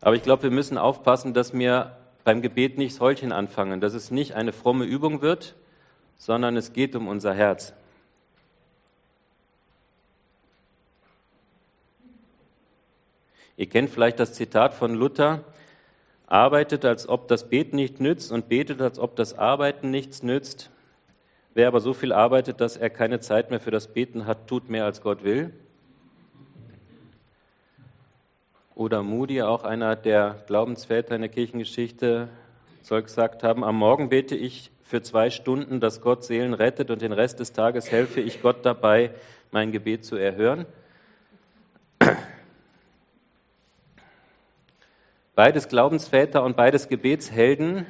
Aber 0.01 0.15
ich 0.15 0.21
glaube, 0.21 0.43
wir 0.43 0.51
müssen 0.51 0.77
aufpassen, 0.77 1.33
dass 1.33 1.53
wir 1.53 1.97
beim 2.23 2.43
Gebet 2.43 2.77
nicht 2.77 2.99
Häulchen 2.99 3.31
anfangen, 3.31 3.81
dass 3.81 3.95
es 3.95 4.11
nicht 4.11 4.35
eine 4.35 4.53
fromme 4.53 4.85
Übung 4.85 5.23
wird, 5.23 5.55
sondern 6.19 6.55
es 6.55 6.71
geht 6.71 6.95
um 6.95 7.07
unser 7.07 7.33
Herz. 7.33 7.73
Ihr 13.57 13.67
kennt 13.67 13.89
vielleicht 13.89 14.19
das 14.19 14.33
Zitat 14.33 14.75
von 14.75 14.93
Luther, 14.93 15.43
arbeitet, 16.27 16.85
als 16.85 17.07
ob 17.07 17.27
das 17.27 17.49
Beten 17.49 17.75
nicht 17.75 17.99
nützt 17.99 18.31
und 18.31 18.49
betet, 18.49 18.81
als 18.81 18.99
ob 18.99 19.15
das 19.15 19.37
Arbeiten 19.37 19.91
nichts 19.91 20.23
nützt. 20.23 20.69
Wer 21.53 21.67
aber 21.67 21.79
so 21.79 21.93
viel 21.93 22.11
arbeitet, 22.11 22.59
dass 22.59 22.77
er 22.77 22.89
keine 22.89 23.19
Zeit 23.19 23.49
mehr 23.49 23.59
für 23.59 23.71
das 23.71 23.87
Beten 23.87 24.25
hat, 24.25 24.47
tut 24.47 24.69
mehr, 24.69 24.85
als 24.85 25.01
Gott 25.01 25.23
will. 25.23 25.53
Oder 28.75 29.03
Moody, 29.03 29.41
auch 29.41 29.63
einer 29.63 29.95
der 29.95 30.43
Glaubensväter 30.47 31.15
in 31.15 31.21
der 31.21 31.29
Kirchengeschichte, 31.29 32.27
soll 32.81 33.03
gesagt 33.03 33.41
haben, 33.41 33.63
am 33.63 33.77
Morgen 33.77 34.09
bete 34.09 34.35
ich 34.35 34.69
für 34.83 35.01
zwei 35.01 35.29
Stunden, 35.29 35.79
dass 35.79 36.01
Gott 36.01 36.23
Seelen 36.25 36.53
rettet 36.53 36.91
und 36.91 37.01
den 37.01 37.13
Rest 37.13 37.39
des 37.39 37.53
Tages 37.53 37.89
helfe 37.89 38.19
ich 38.19 38.41
Gott 38.41 38.65
dabei, 38.65 39.11
mein 39.51 39.71
Gebet 39.71 40.03
zu 40.03 40.17
erhören. 40.17 40.65
Beides 45.35 45.67
Glaubensväter 45.67 46.43
und 46.43 46.55
beides 46.55 46.87
Gebetshelden. 46.87 47.85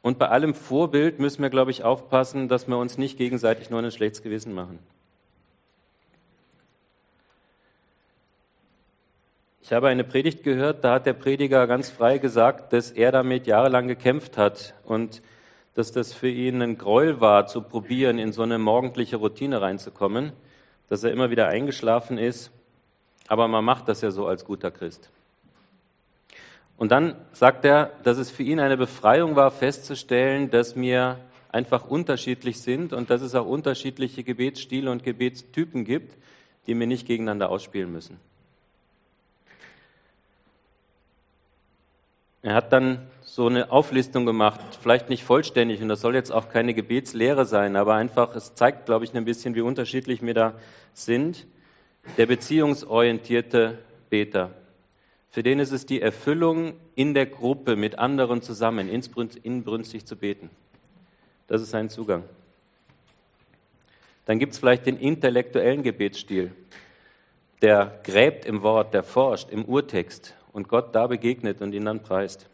Und 0.00 0.16
bei 0.16 0.28
allem 0.28 0.54
Vorbild 0.54 1.18
müssen 1.18 1.42
wir, 1.42 1.50
glaube 1.50 1.72
ich, 1.72 1.82
aufpassen, 1.82 2.48
dass 2.48 2.68
wir 2.68 2.78
uns 2.78 2.98
nicht 2.98 3.18
gegenseitig 3.18 3.68
nur 3.68 3.82
ein 3.82 3.90
schlechtes 3.90 4.22
Gewissen 4.22 4.54
machen. 4.54 4.78
Ich 9.60 9.72
habe 9.72 9.88
eine 9.88 10.04
Predigt 10.04 10.44
gehört, 10.44 10.84
da 10.84 10.94
hat 10.94 11.06
der 11.06 11.14
Prediger 11.14 11.66
ganz 11.66 11.90
frei 11.90 12.18
gesagt, 12.18 12.72
dass 12.72 12.92
er 12.92 13.10
damit 13.10 13.48
jahrelang 13.48 13.88
gekämpft 13.88 14.38
hat 14.38 14.74
und 14.84 15.20
dass 15.74 15.90
das 15.90 16.12
für 16.12 16.28
ihn 16.28 16.62
ein 16.62 16.78
Gräuel 16.78 17.20
war, 17.20 17.46
zu 17.46 17.62
probieren, 17.62 18.18
in 18.18 18.32
so 18.32 18.42
eine 18.42 18.58
morgendliche 18.58 19.16
Routine 19.16 19.60
reinzukommen, 19.60 20.32
dass 20.88 21.02
er 21.02 21.10
immer 21.10 21.30
wieder 21.30 21.48
eingeschlafen 21.48 22.18
ist. 22.18 22.52
Aber 23.28 23.48
man 23.48 23.64
macht 23.64 23.88
das 23.88 24.00
ja 24.00 24.10
so 24.12 24.26
als 24.26 24.44
guter 24.44 24.70
Christ. 24.70 25.10
Und 26.80 26.92
dann 26.92 27.14
sagt 27.32 27.66
er, 27.66 27.92
dass 28.04 28.16
es 28.16 28.30
für 28.30 28.42
ihn 28.42 28.58
eine 28.58 28.78
Befreiung 28.78 29.36
war, 29.36 29.50
festzustellen, 29.50 30.50
dass 30.50 30.76
wir 30.76 31.18
einfach 31.50 31.84
unterschiedlich 31.84 32.62
sind 32.62 32.94
und 32.94 33.10
dass 33.10 33.20
es 33.20 33.34
auch 33.34 33.44
unterschiedliche 33.44 34.24
Gebetsstile 34.24 34.90
und 34.90 35.04
Gebetstypen 35.04 35.84
gibt, 35.84 36.16
die 36.66 36.74
wir 36.80 36.86
nicht 36.86 37.06
gegeneinander 37.06 37.50
ausspielen 37.50 37.92
müssen. 37.92 38.18
Er 42.40 42.54
hat 42.54 42.72
dann 42.72 43.06
so 43.20 43.46
eine 43.46 43.70
Auflistung 43.70 44.24
gemacht, 44.24 44.60
vielleicht 44.80 45.10
nicht 45.10 45.22
vollständig, 45.22 45.82
und 45.82 45.90
das 45.90 46.00
soll 46.00 46.14
jetzt 46.14 46.32
auch 46.32 46.48
keine 46.48 46.72
Gebetslehre 46.72 47.44
sein, 47.44 47.76
aber 47.76 47.96
einfach, 47.96 48.34
es 48.34 48.54
zeigt, 48.54 48.86
glaube 48.86 49.04
ich, 49.04 49.14
ein 49.14 49.26
bisschen, 49.26 49.54
wie 49.54 49.60
unterschiedlich 49.60 50.22
wir 50.22 50.32
da 50.32 50.54
sind. 50.94 51.46
Der 52.16 52.24
beziehungsorientierte 52.24 53.76
Beter. 54.08 54.52
Für 55.30 55.44
den 55.44 55.60
ist 55.60 55.70
es 55.70 55.86
die 55.86 56.02
Erfüllung, 56.02 56.74
in 56.96 57.14
der 57.14 57.26
Gruppe 57.26 57.76
mit 57.76 57.98
anderen 57.98 58.42
zusammen 58.42 58.88
inbrünstig 58.88 60.04
zu 60.04 60.16
beten. 60.16 60.50
Das 61.46 61.62
ist 61.62 61.70
sein 61.70 61.88
Zugang. 61.88 62.24
Dann 64.26 64.40
gibt 64.40 64.52
es 64.52 64.58
vielleicht 64.58 64.86
den 64.86 64.98
intellektuellen 64.98 65.84
Gebetsstil. 65.84 66.52
Der 67.62 68.00
gräbt 68.02 68.44
im 68.44 68.62
Wort, 68.62 68.92
der 68.92 69.04
forscht 69.04 69.50
im 69.50 69.64
Urtext 69.64 70.34
und 70.52 70.68
Gott 70.68 70.94
da 70.94 71.06
begegnet 71.06 71.62
und 71.62 71.74
ihn 71.74 71.84
dann 71.84 72.02
preist. 72.02 72.48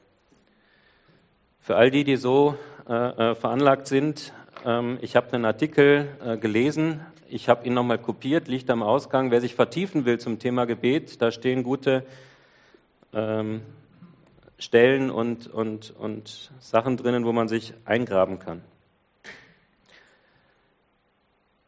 Für 1.60 1.76
all 1.76 1.90
die, 1.90 2.04
die 2.04 2.16
so 2.16 2.56
äh, 2.88 2.92
äh 2.92 3.34
veranlagt 3.34 3.86
sind, 3.86 4.32
ähm, 4.64 4.98
ich 5.00 5.16
habe 5.16 5.32
einen 5.32 5.44
Artikel 5.44 6.08
äh, 6.24 6.36
gelesen, 6.36 7.00
ich 7.28 7.48
habe 7.48 7.66
ihn 7.66 7.74
nochmal 7.74 7.98
kopiert, 7.98 8.48
liegt 8.48 8.70
am 8.70 8.82
Ausgang. 8.82 9.30
Wer 9.30 9.40
sich 9.40 9.54
vertiefen 9.54 10.04
will 10.04 10.18
zum 10.18 10.38
Thema 10.38 10.64
Gebet, 10.64 11.20
da 11.22 11.30
stehen 11.30 11.62
gute 11.62 12.04
ähm, 13.16 13.62
Stellen 14.58 15.10
und, 15.10 15.48
und, 15.48 15.90
und 15.90 16.52
Sachen 16.60 16.96
drinnen, 16.96 17.24
wo 17.24 17.32
man 17.32 17.48
sich 17.48 17.74
eingraben 17.84 18.38
kann. 18.38 18.62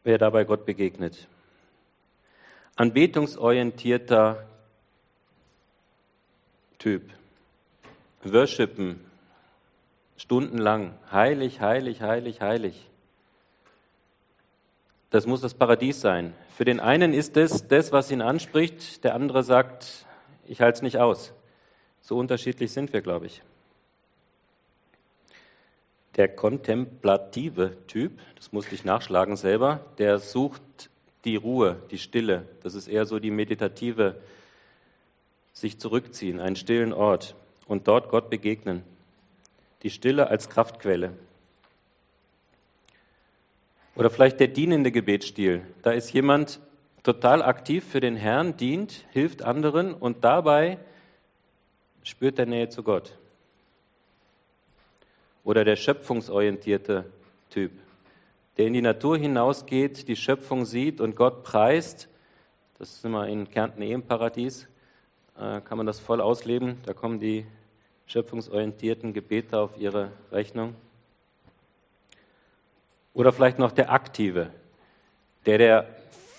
Wer 0.03 0.17
dabei 0.17 0.43
Gott 0.43 0.65
begegnet. 0.65 1.27
Anbetungsorientierter 2.75 4.45
Typ. 6.77 7.09
Worshipen, 8.23 9.03
stundenlang. 10.17 10.93
Heilig, 11.11 11.59
heilig, 11.61 12.01
heilig, 12.01 12.41
heilig. 12.41 12.89
Das 15.09 15.25
muss 15.25 15.41
das 15.41 15.53
Paradies 15.53 15.99
sein. 15.99 16.33
Für 16.55 16.65
den 16.65 16.79
einen 16.79 17.13
ist 17.13 17.35
es 17.37 17.67
das, 17.67 17.91
was 17.91 18.11
ihn 18.11 18.21
anspricht, 18.21 19.03
der 19.03 19.15
andere 19.15 19.43
sagt, 19.43 20.05
ich 20.45 20.61
halte 20.61 20.77
es 20.77 20.81
nicht 20.81 20.97
aus. 20.97 21.33
So 22.01 22.17
unterschiedlich 22.17 22.71
sind 22.71 22.93
wir, 22.93 23.01
glaube 23.01 23.27
ich. 23.27 23.41
Der 26.15 26.27
kontemplative 26.27 27.77
Typ, 27.87 28.19
das 28.35 28.51
musste 28.51 28.75
ich 28.75 28.83
nachschlagen 28.83 29.37
selber, 29.37 29.85
der 29.97 30.19
sucht 30.19 30.89
die 31.25 31.35
Ruhe, 31.35 31.77
die 31.91 31.97
Stille. 31.97 32.45
Das 32.63 32.75
ist 32.75 32.87
eher 32.87 33.05
so 33.05 33.19
die 33.19 33.31
meditative, 33.31 34.15
sich 35.53 35.79
zurückziehen, 35.79 36.39
einen 36.39 36.55
stillen 36.55 36.93
Ort 36.93 37.35
und 37.67 37.87
dort 37.87 38.09
Gott 38.09 38.29
begegnen. 38.29 38.83
Die 39.83 39.89
Stille 39.89 40.27
als 40.27 40.49
Kraftquelle. 40.49 41.13
Oder 43.95 44.09
vielleicht 44.09 44.39
der 44.39 44.47
dienende 44.47 44.91
Gebetsstil. 44.91 45.61
Da 45.81 45.91
ist 45.91 46.13
jemand 46.13 46.59
total 47.03 47.41
aktiv 47.41 47.85
für 47.85 47.99
den 47.99 48.15
Herrn, 48.15 48.55
dient, 48.57 49.05
hilft 49.11 49.41
anderen 49.41 49.93
und 49.93 50.23
dabei 50.23 50.77
spürt 52.09 52.39
er 52.39 52.47
Nähe 52.47 52.69
zu 52.69 52.81
Gott. 52.81 53.13
Oder 55.43 55.63
der 55.63 55.75
schöpfungsorientierte 55.75 57.05
Typ, 57.49 57.71
der 58.57 58.67
in 58.67 58.73
die 58.73 58.81
Natur 58.81 59.17
hinausgeht, 59.17 60.07
die 60.07 60.15
Schöpfung 60.15 60.65
sieht 60.65 61.01
und 61.01 61.15
Gott 61.15 61.43
preist. 61.43 62.09
Das 62.77 62.91
ist 62.91 63.05
immer 63.05 63.27
in 63.27 63.49
Kärnten 63.49 63.81
eh 63.81 63.93
im 63.93 64.03
Paradies, 64.03 64.67
äh, 65.37 65.61
kann 65.61 65.77
man 65.77 65.85
das 65.85 65.99
voll 65.99 66.19
ausleben. 66.19 66.77
Da 66.85 66.93
kommen 66.93 67.19
die 67.19 67.45
schöpfungsorientierten 68.07 69.13
Gebete 69.13 69.59
auf 69.59 69.77
ihre 69.77 70.11
Rechnung. 70.31 70.75
Oder 73.13 73.31
vielleicht 73.31 73.59
noch 73.59 73.71
der 73.71 73.91
Aktive, 73.91 74.51
der 75.45 75.57
der 75.57 75.95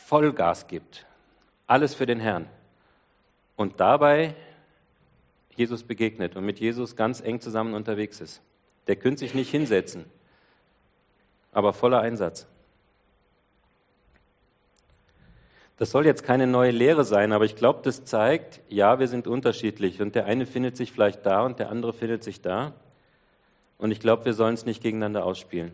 Vollgas 0.07 0.67
gibt, 0.67 1.07
alles 1.67 1.95
für 1.95 2.07
den 2.07 2.19
Herrn 2.19 2.47
und 3.57 3.79
dabei 3.79 4.35
Jesus 5.57 5.83
begegnet 5.83 6.37
und 6.37 6.45
mit 6.45 6.61
Jesus 6.61 6.97
ganz 6.97 7.21
eng 7.21 7.41
zusammen 7.41 7.75
unterwegs 7.75 8.21
ist. 8.21 8.43
Der 8.87 8.97
könnte 8.97 9.21
sich 9.21 9.35
nicht 9.35 9.51
hinsetzen, 9.51 10.05
aber 11.53 11.73
voller 11.73 12.01
Einsatz. 12.01 12.47
Das 15.81 15.91
soll 15.91 16.05
jetzt 16.05 16.25
keine 16.25 16.47
neue 16.47 16.73
Lehre 16.73 17.05
sein, 17.05 17.33
aber 17.33 17.47
ich 17.47 17.57
glaube, 17.57 17.81
das 17.83 18.05
zeigt, 18.05 18.61
ja, 18.69 18.99
wir 18.99 19.09
sind 19.09 19.27
unterschiedlich 19.27 20.03
und 20.03 20.15
der 20.15 20.27
eine 20.27 20.45
findet 20.45 20.77
sich 20.77 20.93
vielleicht 20.93 21.25
da 21.25 21.43
und 21.43 21.59
der 21.59 21.71
andere 21.71 21.95
findet 21.95 22.23
sich 22.23 22.43
da. 22.43 22.75
Und 23.79 23.91
ich 23.91 23.99
glaube, 23.99 24.27
wir 24.27 24.35
sollen 24.35 24.53
es 24.53 24.67
nicht 24.67 24.83
gegeneinander 24.83 25.25
ausspielen. 25.25 25.73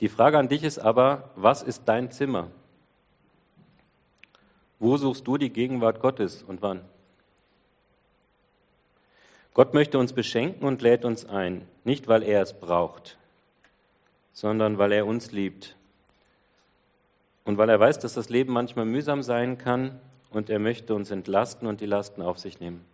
Die 0.00 0.08
Frage 0.08 0.38
an 0.38 0.48
dich 0.48 0.62
ist 0.62 0.78
aber, 0.78 1.30
was 1.36 1.62
ist 1.62 1.82
dein 1.84 2.10
Zimmer? 2.10 2.48
Wo 4.78 4.96
suchst 4.96 5.26
du 5.26 5.38
die 5.38 5.50
Gegenwart 5.50 6.00
Gottes 6.00 6.42
und 6.42 6.62
wann? 6.62 6.80
Gott 9.54 9.74
möchte 9.74 9.98
uns 9.98 10.12
beschenken 10.12 10.64
und 10.66 10.82
lädt 10.82 11.04
uns 11.04 11.24
ein, 11.24 11.66
nicht 11.82 12.06
weil 12.06 12.22
er 12.22 12.42
es 12.42 12.52
braucht, 12.52 13.18
sondern 14.32 14.78
weil 14.78 14.92
er 14.92 15.04
uns 15.04 15.32
liebt. 15.32 15.74
Und 17.44 17.58
weil 17.58 17.68
er 17.68 17.80
weiß, 17.80 17.98
dass 17.98 18.14
das 18.14 18.28
Leben 18.28 18.52
manchmal 18.52 18.84
mühsam 18.84 19.22
sein 19.22 19.58
kann 19.58 19.98
und 20.30 20.48
er 20.50 20.60
möchte 20.60 20.94
uns 20.94 21.10
entlasten 21.10 21.66
und 21.66 21.80
die 21.80 21.86
Lasten 21.86 22.22
auf 22.22 22.38
sich 22.38 22.60
nehmen. 22.60 22.84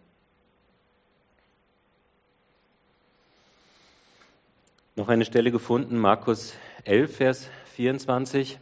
Noch 4.97 5.09
eine 5.09 5.25
Stelle 5.25 5.51
gefunden, 5.51 5.99
Markus 5.99 6.55
11, 6.85 7.17
Vers 7.17 7.51
24. 7.75 8.59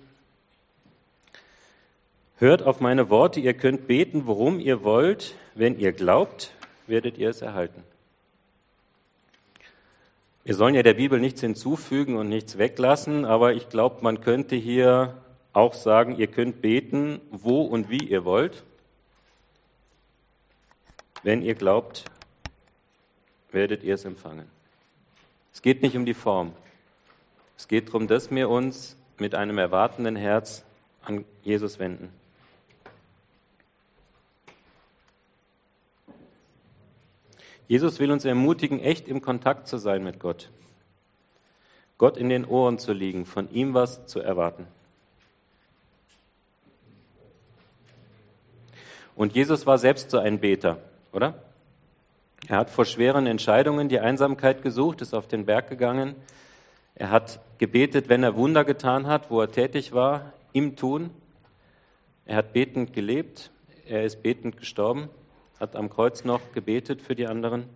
Hört 2.42 2.64
auf 2.64 2.80
meine 2.80 3.08
Worte, 3.08 3.38
ihr 3.38 3.54
könnt 3.54 3.86
beten, 3.86 4.26
worum 4.26 4.58
ihr 4.58 4.82
wollt. 4.82 5.36
Wenn 5.54 5.78
ihr 5.78 5.92
glaubt, 5.92 6.52
werdet 6.88 7.16
ihr 7.16 7.30
es 7.30 7.40
erhalten. 7.40 7.84
Wir 10.42 10.56
sollen 10.56 10.74
ja 10.74 10.82
der 10.82 10.94
Bibel 10.94 11.20
nichts 11.20 11.40
hinzufügen 11.40 12.16
und 12.16 12.28
nichts 12.28 12.58
weglassen, 12.58 13.24
aber 13.24 13.52
ich 13.52 13.68
glaube, 13.68 14.02
man 14.02 14.20
könnte 14.20 14.56
hier 14.56 15.22
auch 15.52 15.72
sagen, 15.72 16.18
ihr 16.18 16.26
könnt 16.26 16.60
beten, 16.62 17.20
wo 17.30 17.62
und 17.62 17.90
wie 17.90 18.08
ihr 18.08 18.24
wollt. 18.24 18.64
Wenn 21.22 21.42
ihr 21.42 21.54
glaubt, 21.54 22.06
werdet 23.52 23.84
ihr 23.84 23.94
es 23.94 24.04
empfangen. 24.04 24.46
Es 25.54 25.62
geht 25.62 25.80
nicht 25.80 25.96
um 25.96 26.04
die 26.04 26.12
Form. 26.12 26.54
Es 27.56 27.68
geht 27.68 27.86
darum, 27.86 28.08
dass 28.08 28.32
wir 28.32 28.48
uns 28.48 28.96
mit 29.18 29.36
einem 29.36 29.58
erwartenden 29.58 30.16
Herz 30.16 30.64
an 31.02 31.24
Jesus 31.44 31.78
wenden. 31.78 32.12
Jesus 37.68 37.98
will 38.00 38.10
uns 38.10 38.24
ermutigen, 38.24 38.80
echt 38.80 39.08
im 39.08 39.22
Kontakt 39.22 39.66
zu 39.66 39.78
sein 39.78 40.04
mit 40.04 40.18
Gott. 40.18 40.50
Gott 41.98 42.16
in 42.16 42.28
den 42.28 42.44
Ohren 42.44 42.78
zu 42.78 42.92
liegen, 42.92 43.24
von 43.26 43.50
ihm 43.52 43.74
was 43.74 44.06
zu 44.06 44.20
erwarten. 44.20 44.66
Und 49.14 49.34
Jesus 49.34 49.66
war 49.66 49.78
selbst 49.78 50.10
so 50.10 50.18
ein 50.18 50.40
Beter, 50.40 50.78
oder? 51.12 51.34
Er 52.48 52.56
hat 52.56 52.70
vor 52.70 52.84
schweren 52.84 53.26
Entscheidungen 53.26 53.88
die 53.88 54.00
Einsamkeit 54.00 54.62
gesucht, 54.62 55.00
ist 55.00 55.14
auf 55.14 55.28
den 55.28 55.46
Berg 55.46 55.68
gegangen. 55.68 56.16
Er 56.94 57.10
hat 57.10 57.40
gebetet, 57.58 58.08
wenn 58.08 58.22
er 58.24 58.34
Wunder 58.34 58.64
getan 58.64 59.06
hat, 59.06 59.30
wo 59.30 59.40
er 59.40 59.52
tätig 59.52 59.92
war, 59.92 60.32
im 60.52 60.76
Tun. 60.76 61.10
Er 62.26 62.36
hat 62.36 62.52
betend 62.52 62.92
gelebt, 62.92 63.50
er 63.86 64.04
ist 64.04 64.22
betend 64.22 64.56
gestorben, 64.56 65.08
hat 65.62 65.76
am 65.76 65.88
Kreuz 65.90 66.24
noch 66.24 66.40
gebetet 66.54 67.00
für 67.00 67.14
die 67.14 67.28
anderen. 67.28 67.66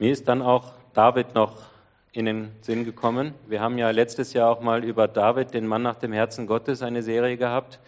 Mir 0.00 0.10
ist 0.10 0.26
dann 0.26 0.42
auch 0.42 0.72
David 0.92 1.36
noch 1.36 1.62
in 2.10 2.24
den 2.24 2.50
Sinn 2.62 2.84
gekommen. 2.84 3.32
Wir 3.46 3.60
haben 3.60 3.78
ja 3.78 3.90
letztes 3.90 4.32
Jahr 4.32 4.50
auch 4.50 4.60
mal 4.60 4.82
über 4.82 5.06
David, 5.06 5.54
den 5.54 5.68
Mann 5.68 5.82
nach 5.82 5.94
dem 5.94 6.12
Herzen 6.12 6.48
Gottes, 6.48 6.82
eine 6.82 7.04
Serie 7.04 7.36
gehabt. 7.36 7.78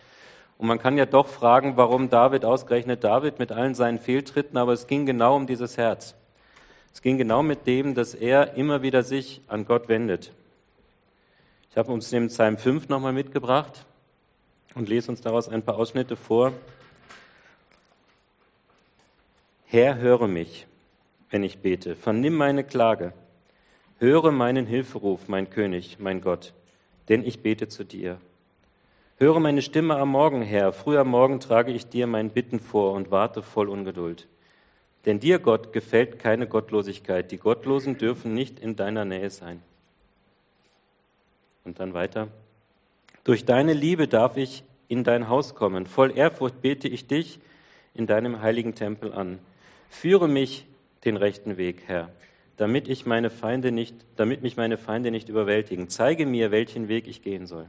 Und 0.56 0.68
man 0.68 0.78
kann 0.78 0.96
ja 0.96 1.04
doch 1.04 1.26
fragen, 1.26 1.76
warum 1.76 2.08
David 2.08 2.44
ausgerechnet 2.44 3.02
David 3.02 3.40
mit 3.40 3.50
allen 3.50 3.74
seinen 3.74 3.98
Fehltritten, 3.98 4.56
aber 4.56 4.72
es 4.72 4.86
ging 4.86 5.04
genau 5.04 5.34
um 5.34 5.48
dieses 5.48 5.76
Herz. 5.76 6.14
Es 6.94 7.02
ging 7.02 7.18
genau 7.18 7.42
mit 7.42 7.66
dem, 7.66 7.96
dass 7.96 8.14
er 8.14 8.54
immer 8.54 8.82
wieder 8.82 9.02
sich 9.02 9.40
an 9.48 9.66
Gott 9.66 9.88
wendet. 9.88 10.30
Ich 11.76 11.78
habe 11.78 11.92
uns 11.92 12.08
den 12.08 12.28
Psalm 12.28 12.56
5 12.56 12.88
nochmal 12.88 13.12
mitgebracht 13.12 13.84
und 14.74 14.88
lese 14.88 15.10
uns 15.10 15.20
daraus 15.20 15.46
ein 15.50 15.60
paar 15.60 15.76
Ausschnitte 15.76 16.16
vor. 16.16 16.54
Herr, 19.66 19.98
höre 19.98 20.26
mich, 20.26 20.66
wenn 21.28 21.42
ich 21.42 21.58
bete, 21.58 21.94
vernimm 21.94 22.34
meine 22.34 22.64
Klage. 22.64 23.12
Höre 23.98 24.30
meinen 24.32 24.64
Hilferuf, 24.64 25.28
mein 25.28 25.50
König, 25.50 25.98
mein 25.98 26.22
Gott, 26.22 26.54
denn 27.10 27.22
ich 27.22 27.42
bete 27.42 27.68
zu 27.68 27.84
dir. 27.84 28.22
Höre 29.18 29.38
meine 29.38 29.60
Stimme 29.60 29.96
am 29.96 30.08
Morgen, 30.08 30.40
Herr. 30.40 30.72
Früh 30.72 30.96
am 30.96 31.08
Morgen 31.08 31.40
trage 31.40 31.72
ich 31.72 31.90
dir 31.90 32.06
mein 32.06 32.30
Bitten 32.30 32.58
vor 32.58 32.94
und 32.94 33.10
warte 33.10 33.42
voll 33.42 33.68
Ungeduld. 33.68 34.28
Denn 35.04 35.20
dir, 35.20 35.38
Gott, 35.40 35.74
gefällt 35.74 36.20
keine 36.20 36.46
Gottlosigkeit. 36.46 37.30
Die 37.30 37.36
Gottlosen 37.36 37.98
dürfen 37.98 38.32
nicht 38.32 38.60
in 38.60 38.76
deiner 38.76 39.04
Nähe 39.04 39.28
sein. 39.28 39.60
Und 41.66 41.78
dann 41.78 41.92
weiter. 41.92 42.28
Durch 43.24 43.44
deine 43.44 43.74
Liebe 43.74 44.08
darf 44.08 44.38
ich 44.38 44.64
in 44.88 45.04
dein 45.04 45.28
Haus 45.28 45.54
kommen. 45.54 45.84
Voll 45.84 46.16
Ehrfurcht 46.16 46.62
bete 46.62 46.88
ich 46.88 47.06
dich 47.06 47.40
in 47.92 48.06
deinem 48.06 48.40
heiligen 48.40 48.74
Tempel 48.74 49.12
an. 49.12 49.38
Führe 49.90 50.28
mich 50.28 50.66
den 51.04 51.18
rechten 51.18 51.58
Weg, 51.58 51.82
Herr 51.86 52.08
damit, 52.56 52.88
ich 52.88 53.06
meine 53.06 53.30
Feinde 53.30 53.70
nicht, 53.70 53.94
damit 54.16 54.42
mich 54.42 54.56
meine 54.56 54.78
Feinde 54.78 55.10
nicht 55.10 55.28
überwältigen. 55.28 55.88
Zeige 55.88 56.26
mir, 56.26 56.50
welchen 56.50 56.88
Weg 56.88 57.06
ich 57.06 57.22
gehen 57.22 57.46
soll. 57.46 57.68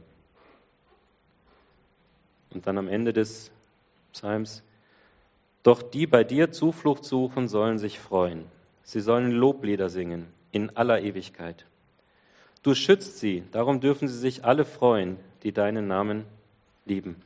Und 2.50 2.66
dann 2.66 2.78
am 2.78 2.88
Ende 2.88 3.12
des 3.12 3.50
Psalms, 4.12 4.62
doch 5.62 5.82
die 5.82 6.06
bei 6.06 6.24
dir 6.24 6.50
Zuflucht 6.50 7.04
suchen, 7.04 7.48
sollen 7.48 7.78
sich 7.78 7.98
freuen. 7.98 8.46
Sie 8.82 9.00
sollen 9.00 9.30
Loblieder 9.30 9.90
singen 9.90 10.26
in 10.50 10.74
aller 10.76 11.02
Ewigkeit. 11.02 11.66
Du 12.62 12.74
schützt 12.74 13.18
sie, 13.18 13.44
darum 13.52 13.80
dürfen 13.80 14.08
sie 14.08 14.18
sich 14.18 14.44
alle 14.44 14.64
freuen, 14.64 15.16
die 15.42 15.52
deinen 15.52 15.86
Namen 15.86 16.24
lieben. 16.84 17.16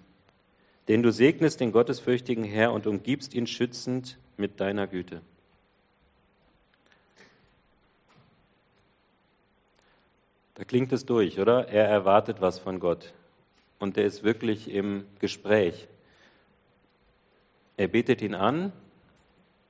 Denn 0.88 1.02
du 1.02 1.10
segnest 1.12 1.60
den 1.60 1.72
gottesfürchtigen 1.72 2.44
Herr 2.44 2.72
und 2.72 2.86
umgibst 2.86 3.34
ihn 3.34 3.46
schützend 3.46 4.18
mit 4.36 4.60
deiner 4.60 4.86
Güte. 4.86 5.20
Da 10.54 10.64
klingt 10.64 10.92
es 10.92 11.06
durch, 11.06 11.40
oder? 11.40 11.68
Er 11.68 11.88
erwartet 11.88 12.40
was 12.40 12.58
von 12.58 12.78
Gott. 12.78 13.12
und 13.82 13.96
der 13.96 14.04
ist 14.04 14.22
wirklich 14.22 14.70
im 14.70 15.04
Gespräch. 15.18 15.88
Er 17.76 17.88
betet 17.88 18.22
ihn 18.22 18.36
an, 18.36 18.72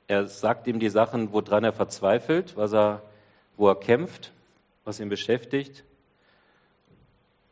er 0.06 0.26
sagt 0.26 0.66
ihm 0.66 0.78
die 0.78 0.90
Sachen, 0.90 1.32
woran 1.32 1.64
er 1.64 1.72
verzweifelt, 1.72 2.54
was 2.54 2.74
er, 2.74 3.02
wo 3.56 3.68
er 3.68 3.80
kämpft, 3.80 4.32
was 4.84 5.00
ihn 5.00 5.08
beschäftigt. 5.08 5.84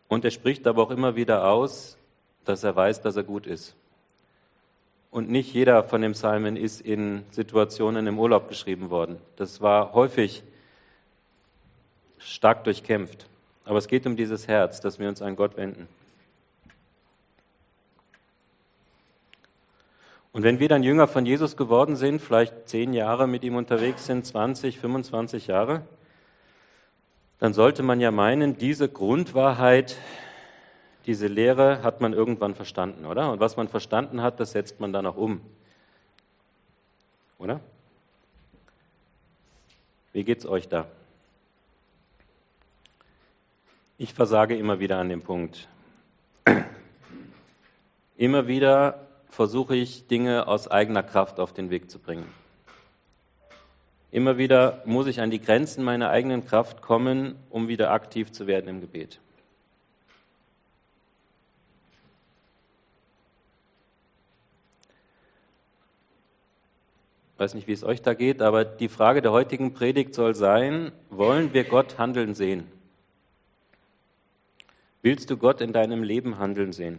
Und 0.08 0.24
er 0.24 0.30
spricht 0.30 0.66
aber 0.66 0.82
auch 0.82 0.90
immer 0.90 1.16
wieder 1.16 1.48
aus, 1.48 1.96
dass 2.44 2.64
er 2.64 2.74
weiß, 2.74 3.02
dass 3.02 3.16
er 3.16 3.22
gut 3.22 3.46
ist. 3.46 3.76
Und 5.10 5.28
nicht 5.28 5.52
jeder 5.52 5.82
von 5.84 6.02
den 6.02 6.12
Psalmen 6.12 6.56
ist 6.56 6.80
in 6.80 7.24
Situationen 7.30 8.06
im 8.06 8.18
Urlaub 8.18 8.48
geschrieben 8.48 8.90
worden. 8.90 9.18
Das 9.36 9.60
war 9.60 9.92
häufig 9.92 10.42
stark 12.18 12.64
durchkämpft. 12.64 13.26
Aber 13.64 13.78
es 13.78 13.88
geht 13.88 14.06
um 14.06 14.16
dieses 14.16 14.46
Herz, 14.48 14.80
dass 14.80 14.98
wir 14.98 15.08
uns 15.08 15.22
an 15.22 15.36
Gott 15.36 15.56
wenden. 15.56 15.88
Und 20.32 20.44
wenn 20.44 20.60
wir 20.60 20.68
dann 20.68 20.84
Jünger 20.84 21.08
von 21.08 21.26
Jesus 21.26 21.56
geworden 21.56 21.96
sind, 21.96 22.20
vielleicht 22.20 22.68
zehn 22.68 22.92
Jahre 22.92 23.26
mit 23.26 23.42
ihm 23.42 23.56
unterwegs 23.56 24.06
sind, 24.06 24.24
20, 24.24 24.78
25 24.78 25.48
Jahre, 25.48 25.82
dann 27.40 27.54
sollte 27.54 27.82
man 27.82 28.00
ja 28.00 28.10
meinen, 28.10 28.58
diese 28.58 28.88
Grundwahrheit, 28.88 29.96
diese 31.06 31.26
Lehre 31.26 31.82
hat 31.82 32.02
man 32.02 32.12
irgendwann 32.12 32.54
verstanden, 32.54 33.06
oder? 33.06 33.32
Und 33.32 33.40
was 33.40 33.56
man 33.56 33.66
verstanden 33.66 34.22
hat, 34.22 34.38
das 34.38 34.52
setzt 34.52 34.78
man 34.78 34.92
dann 34.92 35.06
auch 35.06 35.16
um. 35.16 35.40
Oder? 37.38 37.60
Wie 40.12 40.22
geht's 40.22 40.44
euch 40.44 40.68
da? 40.68 40.86
Ich 43.96 44.12
versage 44.12 44.56
immer 44.56 44.78
wieder 44.78 44.98
an 44.98 45.08
dem 45.08 45.22
Punkt. 45.22 45.66
Immer 48.16 48.46
wieder 48.46 49.06
versuche 49.30 49.76
ich, 49.76 50.06
Dinge 50.08 50.46
aus 50.46 50.68
eigener 50.68 51.02
Kraft 51.02 51.40
auf 51.40 51.54
den 51.54 51.70
Weg 51.70 51.90
zu 51.90 51.98
bringen. 51.98 52.39
Immer 54.12 54.38
wieder 54.38 54.82
muss 54.86 55.06
ich 55.06 55.20
an 55.20 55.30
die 55.30 55.40
Grenzen 55.40 55.84
meiner 55.84 56.10
eigenen 56.10 56.44
Kraft 56.44 56.82
kommen, 56.82 57.36
um 57.48 57.68
wieder 57.68 57.92
aktiv 57.92 58.32
zu 58.32 58.46
werden 58.46 58.68
im 58.68 58.80
Gebet. 58.80 59.20
Ich 67.34 67.40
weiß 67.40 67.54
nicht, 67.54 67.68
wie 67.68 67.72
es 67.72 67.84
euch 67.84 68.02
da 68.02 68.14
geht, 68.14 68.42
aber 68.42 68.64
die 68.64 68.88
Frage 68.88 69.22
der 69.22 69.32
heutigen 69.32 69.72
Predigt 69.72 70.14
soll 70.14 70.34
sein, 70.34 70.92
wollen 71.08 71.54
wir 71.54 71.64
Gott 71.64 71.96
handeln 71.96 72.34
sehen? 72.34 72.66
Willst 75.02 75.30
du 75.30 75.38
Gott 75.38 75.62
in 75.62 75.72
deinem 75.72 76.02
Leben 76.02 76.38
handeln 76.38 76.72
sehen? 76.72 76.98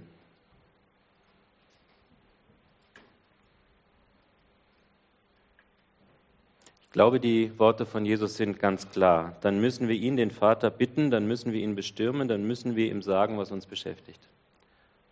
Ich 6.92 6.94
glaube, 6.94 7.22
die 7.22 7.58
Worte 7.58 7.86
von 7.86 8.06
Jesus 8.06 8.36
sind 8.36 8.60
ganz 8.60 8.90
klar. 8.90 9.38
Dann 9.40 9.62
müssen 9.62 9.88
wir 9.88 9.96
ihn, 9.96 10.18
den 10.18 10.30
Vater, 10.30 10.70
bitten, 10.70 11.10
dann 11.10 11.26
müssen 11.26 11.54
wir 11.54 11.62
ihn 11.62 11.74
bestürmen, 11.74 12.28
dann 12.28 12.46
müssen 12.46 12.76
wir 12.76 12.92
ihm 12.92 13.02
sagen, 13.02 13.38
was 13.38 13.50
uns 13.50 13.66
beschäftigt. 13.66 14.20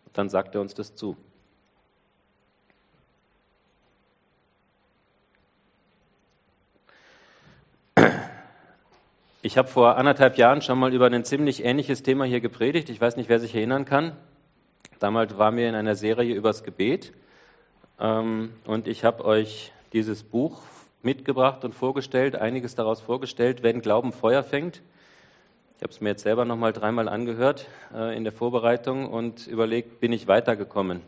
Und 0.06 0.18
dann 0.18 0.28
sagt 0.28 0.56
er 0.56 0.60
uns 0.60 0.74
das 0.74 0.94
zu. 0.94 1.15
Ich 9.42 9.58
habe 9.58 9.70
vor 9.70 9.96
anderthalb 9.96 10.38
Jahren 10.38 10.62
schon 10.62 10.78
mal 10.78 10.94
über 10.94 11.06
ein 11.06 11.24
ziemlich 11.24 11.63
ähnliches 11.63 12.04
Thema 12.04 12.26
hier 12.26 12.42
gepredigt. 12.42 12.89
Ich 12.89 13.00
weiß 13.00 13.15
nicht, 13.15 13.30
wer 13.30 13.39
sich 13.39 13.56
erinnern 13.56 13.86
kann. 13.86 14.18
Damals 15.00 15.38
waren 15.38 15.56
wir 15.56 15.70
in 15.70 15.76
einer 15.76 15.96
Serie 15.96 16.36
übers 16.36 16.65
Gebet. 16.65 17.13
Ähm, 18.02 18.52
und 18.65 18.86
ich 18.89 19.06
habe 19.06 19.24
euch 19.24 19.72
dieses 19.94 20.24
Buch 20.24 20.62
mitgebracht 21.02 21.64
und 21.64 21.74
vorgestellt, 21.74 22.36
einiges 22.36 22.76
daraus 22.76 23.02
vorgestellt, 23.02 23.64
wenn 23.64 23.82
Glauben 23.82 24.12
Feuer 24.12 24.44
fängt. 24.44 24.82
Ich 25.78 25.84
habe 25.84 25.94
es 25.94 26.02
mir 26.02 26.10
jetzt 26.10 26.24
selber 26.24 26.44
noch 26.44 26.58
mal 26.58 26.74
dreimal 26.74 27.08
angehört 27.08 27.68
äh, 27.94 28.16
in 28.18 28.26
der 28.26 28.34
Vorbereitung 28.34 29.08
und 29.10 29.48
überlegt, 29.48 30.02
bin 30.02 30.12
ich 30.12 30.28
weitergekommen? 30.28 31.02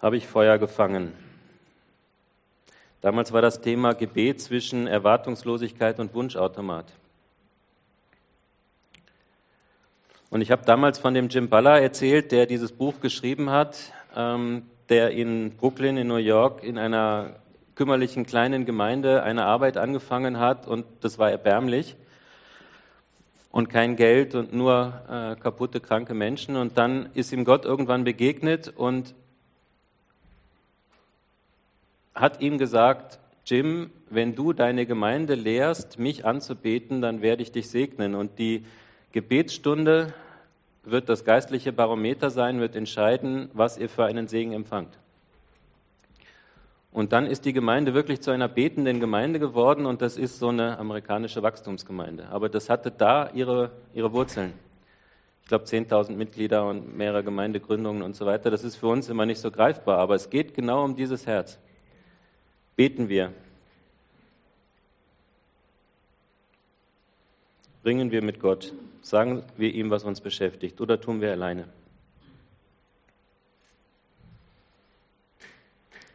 Habe 0.00 0.16
ich 0.16 0.26
Feuer 0.26 0.58
gefangen? 0.58 1.12
Damals 3.00 3.32
war 3.32 3.42
das 3.42 3.60
Thema 3.60 3.92
Gebet 3.92 4.40
zwischen 4.40 4.86
Erwartungslosigkeit 4.86 5.98
und 5.98 6.14
Wunschautomat. 6.14 6.86
Und 10.30 10.40
ich 10.40 10.50
habe 10.50 10.64
damals 10.64 10.98
von 10.98 11.12
dem 11.12 11.28
Jim 11.28 11.48
Baller 11.48 11.80
erzählt, 11.80 12.32
der 12.32 12.46
dieses 12.46 12.72
Buch 12.72 12.94
geschrieben 13.00 13.50
hat, 13.50 13.92
ähm, 14.16 14.62
der 14.88 15.10
in 15.10 15.56
Brooklyn 15.56 15.96
in 15.96 16.06
New 16.06 16.16
York 16.16 16.62
in 16.62 16.78
einer 16.78 17.36
kümmerlichen 17.74 18.26
kleinen 18.26 18.64
Gemeinde 18.64 19.22
eine 19.22 19.44
Arbeit 19.44 19.76
angefangen 19.76 20.38
hat 20.38 20.66
und 20.66 20.86
das 21.00 21.18
war 21.18 21.30
erbärmlich 21.30 21.96
und 23.54 23.68
kein 23.68 23.94
Geld 23.94 24.34
und 24.34 24.52
nur 24.52 25.02
äh, 25.08 25.40
kaputte, 25.40 25.78
kranke 25.78 26.12
Menschen. 26.12 26.56
Und 26.56 26.76
dann 26.76 27.08
ist 27.14 27.32
ihm 27.32 27.44
Gott 27.44 27.64
irgendwann 27.64 28.02
begegnet 28.02 28.72
und 28.76 29.14
hat 32.16 32.40
ihm 32.40 32.58
gesagt, 32.58 33.20
Jim, 33.46 33.92
wenn 34.10 34.34
du 34.34 34.52
deine 34.52 34.86
Gemeinde 34.86 35.36
lehrst, 35.36 36.00
mich 36.00 36.24
anzubeten, 36.24 37.00
dann 37.00 37.22
werde 37.22 37.42
ich 37.42 37.52
dich 37.52 37.70
segnen. 37.70 38.16
Und 38.16 38.40
die 38.40 38.64
Gebetsstunde 39.12 40.12
wird 40.82 41.08
das 41.08 41.24
geistliche 41.24 41.72
Barometer 41.72 42.30
sein, 42.30 42.58
wird 42.58 42.74
entscheiden, 42.74 43.50
was 43.52 43.78
ihr 43.78 43.88
für 43.88 44.04
einen 44.04 44.26
Segen 44.26 44.52
empfangt. 44.52 44.98
Und 46.94 47.12
dann 47.12 47.26
ist 47.26 47.44
die 47.44 47.52
Gemeinde 47.52 47.92
wirklich 47.92 48.20
zu 48.20 48.30
einer 48.30 48.46
betenden 48.46 49.00
Gemeinde 49.00 49.40
geworden 49.40 49.84
und 49.84 50.00
das 50.00 50.16
ist 50.16 50.38
so 50.38 50.50
eine 50.50 50.78
amerikanische 50.78 51.42
Wachstumsgemeinde. 51.42 52.28
Aber 52.28 52.48
das 52.48 52.70
hatte 52.70 52.92
da 52.92 53.30
ihre, 53.34 53.72
ihre 53.94 54.12
Wurzeln. 54.12 54.52
Ich 55.42 55.48
glaube 55.48 55.64
10.000 55.64 56.12
Mitglieder 56.12 56.64
und 56.64 56.96
mehrere 56.96 57.24
Gemeindegründungen 57.24 58.00
und 58.00 58.14
so 58.14 58.26
weiter. 58.26 58.48
Das 58.48 58.62
ist 58.62 58.76
für 58.76 58.86
uns 58.86 59.08
immer 59.08 59.26
nicht 59.26 59.40
so 59.40 59.50
greifbar, 59.50 59.98
aber 59.98 60.14
es 60.14 60.30
geht 60.30 60.54
genau 60.54 60.84
um 60.84 60.94
dieses 60.94 61.26
Herz. 61.26 61.58
Beten 62.76 63.08
wir. 63.08 63.32
Ringen 67.84 68.12
wir 68.12 68.22
mit 68.22 68.38
Gott. 68.38 68.72
Sagen 69.02 69.42
wir 69.56 69.74
ihm, 69.74 69.90
was 69.90 70.04
uns 70.04 70.20
beschäftigt 70.20 70.80
oder 70.80 71.00
tun 71.00 71.20
wir 71.20 71.32
alleine. 71.32 71.64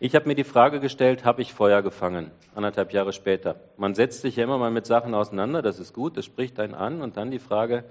Ich 0.01 0.15
habe 0.15 0.27
mir 0.27 0.35
die 0.35 0.45
Frage 0.45 0.79
gestellt, 0.79 1.25
habe 1.25 1.41
ich 1.41 1.53
Feuer 1.53 1.81
gefangen? 1.81 2.31
Anderthalb 2.55 2.93
Jahre 2.93 3.11
später. 3.11 3.59
Man 3.75 3.95
setzt 3.95 4.21
sich 4.21 4.37
ja 4.37 4.45
immer 4.45 4.57
mal 4.57 4.71
mit 4.71 4.85
Sachen 4.85 5.13
auseinander, 5.13 5.61
das 5.61 5.77
ist 5.79 5.93
gut, 5.93 6.15
das 6.15 6.25
spricht 6.25 6.57
einen 6.59 6.73
an. 6.73 7.01
Und 7.01 7.17
dann 7.17 7.31
die 7.31 7.39
Frage, 7.39 7.83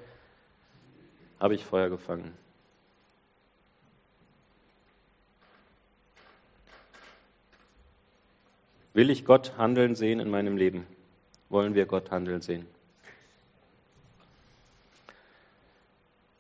habe 1.39 1.55
ich 1.55 1.65
Feuer 1.65 1.91
gefangen? 1.91 2.33
Will 8.95 9.11
ich 9.11 9.27
Gott 9.27 9.53
handeln 9.59 9.95
sehen 9.95 10.19
in 10.19 10.31
meinem 10.31 10.57
Leben? 10.57 10.87
Wollen 11.51 11.75
wir 11.75 11.85
Gott 11.85 12.11
handeln 12.11 12.41
sehen? 12.41 12.67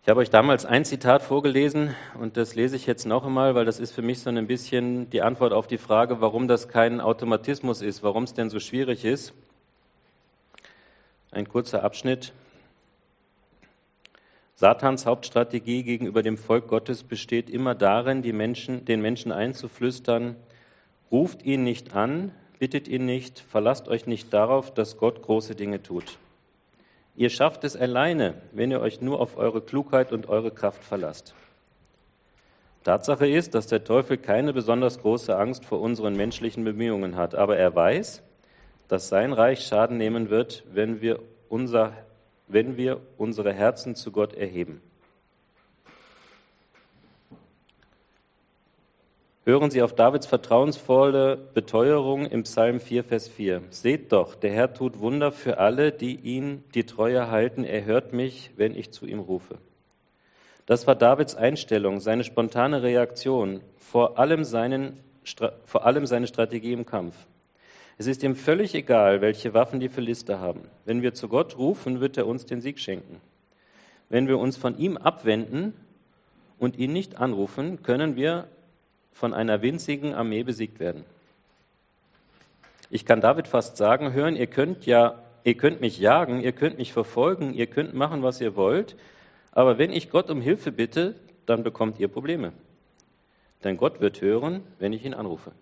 Ich 0.08 0.10
habe 0.10 0.20
euch 0.20 0.30
damals 0.30 0.64
ein 0.64 0.86
Zitat 0.86 1.22
vorgelesen 1.22 1.94
und 2.18 2.38
das 2.38 2.54
lese 2.54 2.76
ich 2.76 2.86
jetzt 2.86 3.04
noch 3.04 3.26
einmal, 3.26 3.54
weil 3.54 3.66
das 3.66 3.78
ist 3.78 3.92
für 3.92 4.00
mich 4.00 4.20
so 4.20 4.30
ein 4.30 4.46
bisschen 4.46 5.10
die 5.10 5.20
Antwort 5.20 5.52
auf 5.52 5.66
die 5.66 5.76
Frage, 5.76 6.22
warum 6.22 6.48
das 6.48 6.68
kein 6.68 7.02
Automatismus 7.02 7.82
ist, 7.82 8.02
warum 8.02 8.22
es 8.22 8.32
denn 8.32 8.48
so 8.48 8.58
schwierig 8.58 9.04
ist. 9.04 9.34
Ein 11.30 11.46
kurzer 11.46 11.84
Abschnitt. 11.84 12.32
Satans 14.54 15.04
Hauptstrategie 15.04 15.82
gegenüber 15.82 16.22
dem 16.22 16.38
Volk 16.38 16.68
Gottes 16.68 17.02
besteht 17.02 17.50
immer 17.50 17.74
darin, 17.74 18.22
Menschen, 18.34 18.86
den 18.86 19.02
Menschen 19.02 19.30
einzuflüstern, 19.30 20.36
ruft 21.12 21.42
ihn 21.42 21.64
nicht 21.64 21.94
an, 21.94 22.32
bittet 22.58 22.88
ihn 22.88 23.04
nicht, 23.04 23.40
verlasst 23.40 23.88
euch 23.88 24.06
nicht 24.06 24.32
darauf, 24.32 24.72
dass 24.72 24.96
Gott 24.96 25.20
große 25.20 25.54
Dinge 25.54 25.82
tut. 25.82 26.16
Ihr 27.18 27.30
schafft 27.30 27.64
es 27.64 27.74
alleine, 27.74 28.34
wenn 28.52 28.70
ihr 28.70 28.80
euch 28.80 29.00
nur 29.00 29.18
auf 29.18 29.36
eure 29.38 29.60
Klugheit 29.60 30.12
und 30.12 30.28
eure 30.28 30.52
Kraft 30.52 30.84
verlasst. 30.84 31.34
Tatsache 32.84 33.26
ist, 33.26 33.56
dass 33.56 33.66
der 33.66 33.82
Teufel 33.82 34.18
keine 34.18 34.52
besonders 34.52 35.00
große 35.00 35.36
Angst 35.36 35.64
vor 35.64 35.80
unseren 35.80 36.14
menschlichen 36.14 36.62
Bemühungen 36.62 37.16
hat, 37.16 37.34
aber 37.34 37.56
er 37.56 37.74
weiß, 37.74 38.22
dass 38.86 39.08
sein 39.08 39.32
Reich 39.32 39.66
Schaden 39.66 39.96
nehmen 39.96 40.30
wird, 40.30 40.62
wenn 40.72 41.00
wir, 41.00 41.18
unser, 41.48 41.92
wenn 42.46 42.76
wir 42.76 43.00
unsere 43.16 43.52
Herzen 43.52 43.96
zu 43.96 44.12
Gott 44.12 44.34
erheben. 44.34 44.80
Hören 49.48 49.70
Sie 49.70 49.80
auf 49.80 49.94
Davids 49.94 50.26
vertrauensvolle 50.26 51.38
Beteuerung 51.54 52.26
im 52.26 52.42
Psalm 52.42 52.80
4, 52.80 53.02
Vers 53.02 53.28
4. 53.28 53.62
Seht 53.70 54.12
doch, 54.12 54.34
der 54.34 54.52
Herr 54.52 54.74
tut 54.74 54.98
Wunder 54.98 55.32
für 55.32 55.56
alle, 55.56 55.90
die 55.90 56.16
ihn 56.16 56.64
die 56.74 56.84
Treue 56.84 57.30
halten. 57.30 57.64
Er 57.64 57.86
hört 57.86 58.12
mich, 58.12 58.50
wenn 58.56 58.76
ich 58.76 58.90
zu 58.90 59.06
ihm 59.06 59.20
rufe. 59.20 59.56
Das 60.66 60.86
war 60.86 60.94
Davids 60.96 61.34
Einstellung, 61.34 62.00
seine 62.00 62.24
spontane 62.24 62.82
Reaktion, 62.82 63.62
vor 63.78 64.18
allem, 64.18 64.44
seinen, 64.44 65.00
vor 65.64 65.86
allem 65.86 66.04
seine 66.04 66.26
Strategie 66.26 66.74
im 66.74 66.84
Kampf. 66.84 67.14
Es 67.96 68.06
ist 68.06 68.22
ihm 68.22 68.36
völlig 68.36 68.74
egal, 68.74 69.22
welche 69.22 69.54
Waffen 69.54 69.80
die 69.80 69.88
Philister 69.88 70.40
haben. 70.40 70.60
Wenn 70.84 71.00
wir 71.00 71.14
zu 71.14 71.26
Gott 71.26 71.56
rufen, 71.56 72.00
wird 72.00 72.18
er 72.18 72.26
uns 72.26 72.44
den 72.44 72.60
Sieg 72.60 72.78
schenken. 72.78 73.22
Wenn 74.10 74.28
wir 74.28 74.38
uns 74.38 74.58
von 74.58 74.76
ihm 74.76 74.98
abwenden 74.98 75.72
und 76.58 76.76
ihn 76.76 76.92
nicht 76.92 77.16
anrufen, 77.16 77.82
können 77.82 78.14
wir 78.14 78.46
von 79.12 79.34
einer 79.34 79.62
winzigen 79.62 80.14
Armee 80.14 80.42
besiegt 80.42 80.80
werden. 80.80 81.04
Ich 82.90 83.04
kann 83.04 83.20
David 83.20 83.48
fast 83.48 83.76
sagen, 83.76 84.12
hören, 84.12 84.36
ihr 84.36 84.46
könnt 84.46 84.86
ja, 84.86 85.22
ihr 85.44 85.56
könnt 85.56 85.80
mich 85.80 85.98
jagen, 85.98 86.40
ihr 86.40 86.52
könnt 86.52 86.78
mich 86.78 86.92
verfolgen, 86.92 87.52
ihr 87.52 87.66
könnt 87.66 87.94
machen, 87.94 88.22
was 88.22 88.40
ihr 88.40 88.56
wollt, 88.56 88.96
aber 89.52 89.76
wenn 89.78 89.92
ich 89.92 90.10
Gott 90.10 90.30
um 90.30 90.40
Hilfe 90.40 90.72
bitte, 90.72 91.14
dann 91.46 91.62
bekommt 91.62 91.98
ihr 91.98 92.08
Probleme. 92.08 92.52
Denn 93.64 93.76
Gott 93.76 94.00
wird 94.00 94.20
hören, 94.20 94.62
wenn 94.78 94.92
ich 94.92 95.04
ihn 95.04 95.14
anrufe. 95.14 95.52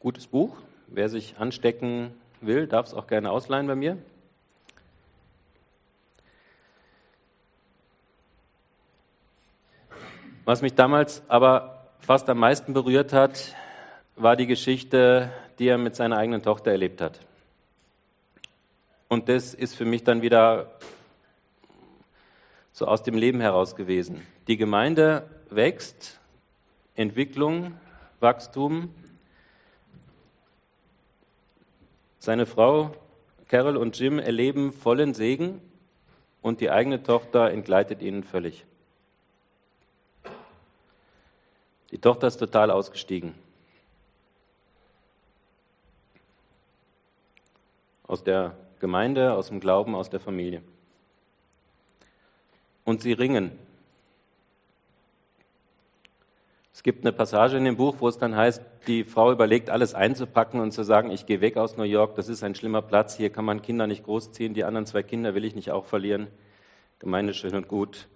Gutes 0.00 0.26
Buch. 0.26 0.56
Wer 0.88 1.08
sich 1.08 1.36
anstecken 1.38 2.10
will, 2.40 2.66
darf 2.66 2.86
es 2.86 2.94
auch 2.94 3.06
gerne 3.06 3.30
ausleihen 3.30 3.68
bei 3.68 3.76
mir. 3.76 3.96
Was 10.44 10.60
mich 10.60 10.74
damals 10.74 11.22
aber 11.28 11.86
fast 12.00 12.28
am 12.28 12.38
meisten 12.38 12.72
berührt 12.72 13.12
hat, 13.12 13.54
war 14.16 14.34
die 14.34 14.48
Geschichte, 14.48 15.30
die 15.60 15.68
er 15.68 15.78
mit 15.78 15.94
seiner 15.94 16.16
eigenen 16.16 16.42
Tochter 16.42 16.72
erlebt 16.72 17.00
hat. 17.00 17.20
Und 19.06 19.28
das 19.28 19.54
ist 19.54 19.76
für 19.76 19.84
mich 19.84 20.02
dann 20.02 20.20
wieder 20.20 20.72
so 22.72 22.86
aus 22.86 23.04
dem 23.04 23.14
Leben 23.14 23.40
heraus 23.40 23.76
gewesen. 23.76 24.26
Die 24.48 24.56
Gemeinde 24.56 25.30
wächst, 25.48 26.18
Entwicklung, 26.96 27.74
Wachstum. 28.18 28.92
Seine 32.18 32.46
Frau 32.46 32.96
Carol 33.46 33.76
und 33.76 33.96
Jim 33.96 34.18
erleben 34.18 34.72
vollen 34.72 35.14
Segen 35.14 35.60
und 36.40 36.60
die 36.60 36.70
eigene 36.70 37.04
Tochter 37.04 37.52
entgleitet 37.52 38.02
ihnen 38.02 38.24
völlig. 38.24 38.64
Die 41.92 41.98
Tochter 41.98 42.26
ist 42.26 42.38
total 42.38 42.70
ausgestiegen. 42.70 43.34
Aus 48.04 48.24
der 48.24 48.56
Gemeinde, 48.80 49.34
aus 49.34 49.48
dem 49.48 49.60
Glauben, 49.60 49.94
aus 49.94 50.10
der 50.10 50.18
Familie. 50.18 50.62
Und 52.84 53.02
sie 53.02 53.12
ringen. 53.12 53.52
Es 56.72 56.82
gibt 56.82 57.04
eine 57.04 57.12
Passage 57.12 57.58
in 57.58 57.64
dem 57.64 57.76
Buch, 57.76 57.96
wo 58.00 58.08
es 58.08 58.18
dann 58.18 58.34
heißt, 58.34 58.62
die 58.88 59.04
Frau 59.04 59.30
überlegt, 59.30 59.70
alles 59.70 59.94
einzupacken 59.94 60.58
und 60.58 60.72
zu 60.72 60.82
sagen, 60.82 61.10
ich 61.10 61.26
gehe 61.26 61.40
weg 61.40 61.56
aus 61.56 61.76
New 61.76 61.84
York, 61.84 62.16
das 62.16 62.28
ist 62.28 62.42
ein 62.42 62.56
schlimmer 62.56 62.82
Platz, 62.82 63.16
hier 63.16 63.30
kann 63.30 63.44
man 63.44 63.62
Kinder 63.62 63.86
nicht 63.86 64.02
großziehen, 64.02 64.54
die 64.54 64.64
anderen 64.64 64.86
zwei 64.86 65.04
Kinder 65.04 65.34
will 65.34 65.44
ich 65.44 65.54
nicht 65.54 65.70
auch 65.70 65.84
verlieren. 65.84 66.26
Gemeinde 66.98 67.34
schön 67.34 67.54
und 67.54 67.68
gut. 67.68 68.08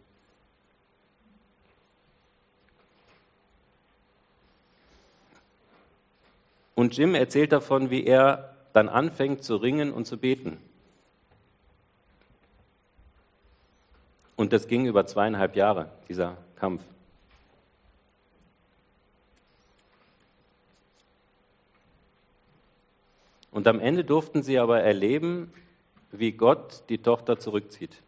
Und 6.77 6.95
Jim 6.95 7.15
erzählt 7.15 7.53
davon, 7.53 7.91
wie 7.91 8.05
er 8.05 8.55
dann 8.75 8.91
anfängt 8.91 9.43
zu 9.43 9.57
ringen 9.57 9.93
und 9.93 10.07
zu 10.07 10.19
beten. 10.19 10.59
Und 14.37 14.53
das 14.53 14.69
ging 14.69 14.85
über 14.85 15.07
zweieinhalb 15.07 15.57
Jahre, 15.57 15.91
dieser 16.07 16.37
Kampf. 16.57 16.83
Und 23.51 23.67
am 23.67 23.81
Ende 23.81 24.05
durften 24.05 24.43
sie 24.43 24.59
aber 24.59 24.83
erleben, 24.83 25.51
wie 26.13 26.33
Gott 26.33 26.83
die 26.91 26.99
Tochter 26.99 27.39
zurückzieht. 27.39 28.03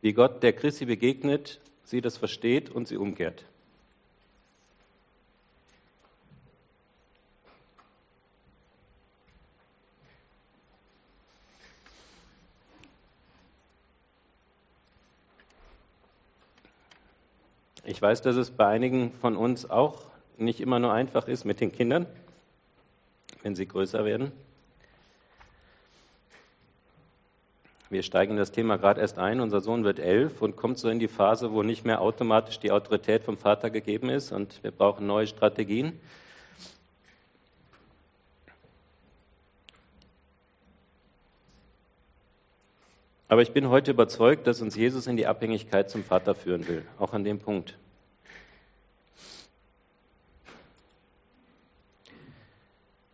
Wie 0.00 0.12
Gott 0.12 0.42
der 0.42 0.52
Christi 0.52 0.84
begegnet, 0.84 1.60
sie 1.84 2.00
das 2.00 2.16
versteht 2.16 2.70
und 2.70 2.88
sie 2.88 2.96
umkehrt. 2.96 3.44
Ich 17.90 18.02
weiß, 18.02 18.20
dass 18.20 18.36
es 18.36 18.50
bei 18.50 18.66
einigen 18.66 19.12
von 19.14 19.34
uns 19.34 19.70
auch 19.70 20.02
nicht 20.36 20.60
immer 20.60 20.78
nur 20.78 20.92
einfach 20.92 21.26
ist 21.26 21.46
mit 21.46 21.58
den 21.58 21.72
Kindern, 21.72 22.04
wenn 23.42 23.56
sie 23.56 23.66
größer 23.66 24.04
werden. 24.04 24.30
Wir 27.88 28.02
steigen 28.02 28.36
das 28.36 28.52
Thema 28.52 28.76
gerade 28.76 29.00
erst 29.00 29.18
ein. 29.18 29.40
Unser 29.40 29.62
Sohn 29.62 29.84
wird 29.84 30.00
elf 30.00 30.42
und 30.42 30.54
kommt 30.54 30.76
so 30.76 30.90
in 30.90 30.98
die 30.98 31.08
Phase, 31.08 31.54
wo 31.54 31.62
nicht 31.62 31.86
mehr 31.86 32.02
automatisch 32.02 32.58
die 32.60 32.72
Autorität 32.72 33.24
vom 33.24 33.38
Vater 33.38 33.70
gegeben 33.70 34.10
ist 34.10 34.32
und 34.32 34.62
wir 34.62 34.70
brauchen 34.70 35.06
neue 35.06 35.26
Strategien. 35.26 35.98
Aber 43.28 43.42
ich 43.42 43.52
bin 43.52 43.68
heute 43.68 43.90
überzeugt, 43.90 44.46
dass 44.46 44.62
uns 44.62 44.74
Jesus 44.74 45.06
in 45.06 45.18
die 45.18 45.26
Abhängigkeit 45.26 45.90
zum 45.90 46.02
Vater 46.02 46.34
führen 46.34 46.66
will, 46.66 46.84
auch 46.98 47.12
an 47.12 47.24
dem 47.24 47.38
Punkt. 47.38 47.76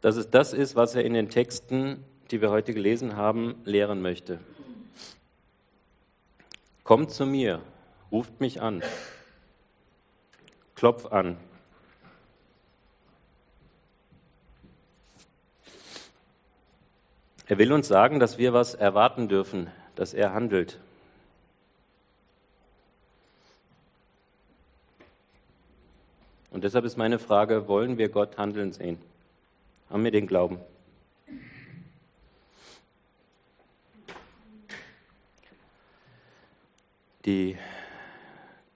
Dass 0.01 0.15
es 0.15 0.31
das 0.31 0.53
ist, 0.53 0.77
was 0.77 0.95
er 0.95 1.05
in 1.05 1.15
den 1.15 1.31
Texten, 1.31 2.05
die 2.31 2.41
wir 2.41 2.51
heute 2.51 2.73
gelesen 2.75 3.17
haben, 3.17 3.57
lehren 3.65 4.03
möchte. 4.03 4.39
Kommt 6.85 7.11
zu 7.11 7.27
mir, 7.27 7.61
ruft 8.13 8.41
mich 8.41 8.61
an, 8.61 8.83
klopf 10.77 11.07
an. 11.07 11.39
Er 17.47 17.59
will 17.59 17.73
uns 17.73 17.89
sagen, 17.89 18.21
dass 18.21 18.39
wir 18.39 18.53
was 18.53 18.75
erwarten 18.75 19.29
dürfen, 19.29 19.71
dass 19.97 20.15
er 20.15 20.33
handelt. 20.33 20.79
Und 26.51 26.63
deshalb 26.63 26.85
ist 26.85 26.97
meine 26.97 27.19
Frage, 27.19 27.67
wollen 27.67 27.99
wir 27.99 28.09
Gott 28.09 28.39
handeln 28.39 28.73
sehen? 28.73 28.99
Haben 29.91 30.05
wir 30.05 30.13
den 30.13 30.27
Glauben? 30.27 30.59
Die 37.25 37.59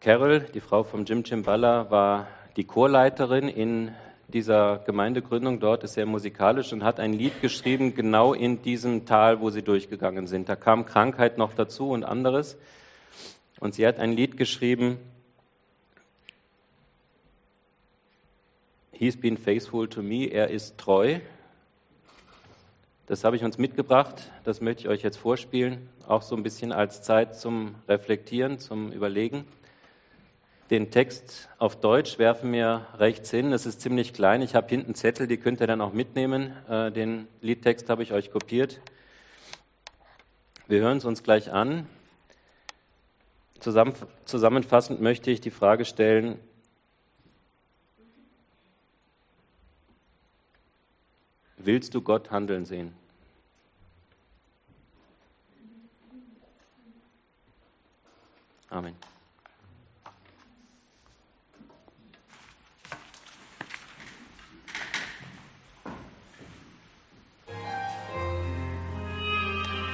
Carol, 0.01 0.41
die 0.41 0.61
Frau 0.61 0.83
von 0.83 1.05
Jim 1.05 1.23
Chimbala, 1.23 1.91
war 1.91 2.29
die 2.57 2.65
Chorleiterin 2.65 3.47
in 3.49 3.95
dieser 4.29 4.79
Gemeindegründung 4.81 5.59
dort 5.59 5.85
ist 5.85 5.95
sehr 5.95 6.05
musikalisch 6.05 6.73
und 6.73 6.85
hat 6.85 7.01
ein 7.01 7.15
Lied 7.15 7.41
geschrieben, 7.41 7.95
genau 7.95 8.35
in 8.35 8.61
diesem 8.61 9.07
Tal, 9.07 9.41
wo 9.41 9.49
sie 9.49 9.63
durchgegangen 9.63 10.27
sind. 10.27 10.49
Da 10.49 10.57
kam 10.57 10.85
Krankheit 10.85 11.39
noch 11.39 11.55
dazu 11.55 11.91
und 11.91 12.05
anderes. 12.05 12.59
Und 13.59 13.75
sie 13.75 13.87
hat 13.87 13.99
ein 13.99 14.13
Lied 14.13 14.37
geschrieben, 14.37 14.99
He's 18.93 19.17
been 19.17 19.37
faithful 19.37 19.87
to 19.89 20.03
me, 20.03 20.27
er 20.27 20.51
ist 20.51 20.77
treu. 20.77 21.21
Das 23.07 23.23
habe 23.23 23.37
ich 23.37 23.45
uns 23.45 23.57
mitgebracht, 23.57 24.33
das 24.43 24.61
möchte 24.61 24.83
ich 24.83 24.89
euch 24.89 25.03
jetzt 25.03 25.19
vorspielen, 25.19 25.89
auch 26.09 26.23
so 26.23 26.35
ein 26.35 26.43
bisschen 26.43 26.73
als 26.73 27.01
Zeit 27.01 27.39
zum 27.39 27.77
Reflektieren, 27.87 28.59
zum 28.59 28.91
Überlegen. 28.91 29.45
Den 30.71 30.91
Text 30.91 31.49
auf 31.57 31.81
Deutsch 31.81 32.19
werfen 32.19 32.53
wir 32.53 32.87
rechts 32.99 33.31
hin. 33.31 33.53
Es 33.53 33.65
ist 33.65 33.81
ziemlich 33.81 34.13
klein. 34.13 34.43
Ich 34.43 34.55
habe 34.55 34.69
hinten 34.69 34.95
Zettel, 34.95 35.27
die 35.27 35.39
könnt 35.39 35.61
ihr 35.61 35.67
dann 35.67 35.81
auch 35.81 35.95
mitnehmen. 35.95 36.53
Äh, 36.69 36.93
den 36.93 37.27
Liedtext 37.41 37.89
habe 37.89 38.03
ich 38.03 38.13
euch 38.13 38.31
kopiert. 38.31 38.79
Wir 40.67 40.81
hören 40.81 40.99
es 40.99 41.07
uns 41.07 41.23
gleich 41.23 41.51
an. 41.51 41.87
zusammenfassend 43.59 45.01
möchte 45.01 45.31
ich 45.31 45.41
die 45.41 45.51
Frage 45.51 45.87
stellen, 45.87 46.39
willst 51.57 51.95
du 51.95 52.03
Gott 52.03 52.31
handeln 52.31 52.67
sehen? 52.67 52.93
Amen. 58.69 58.95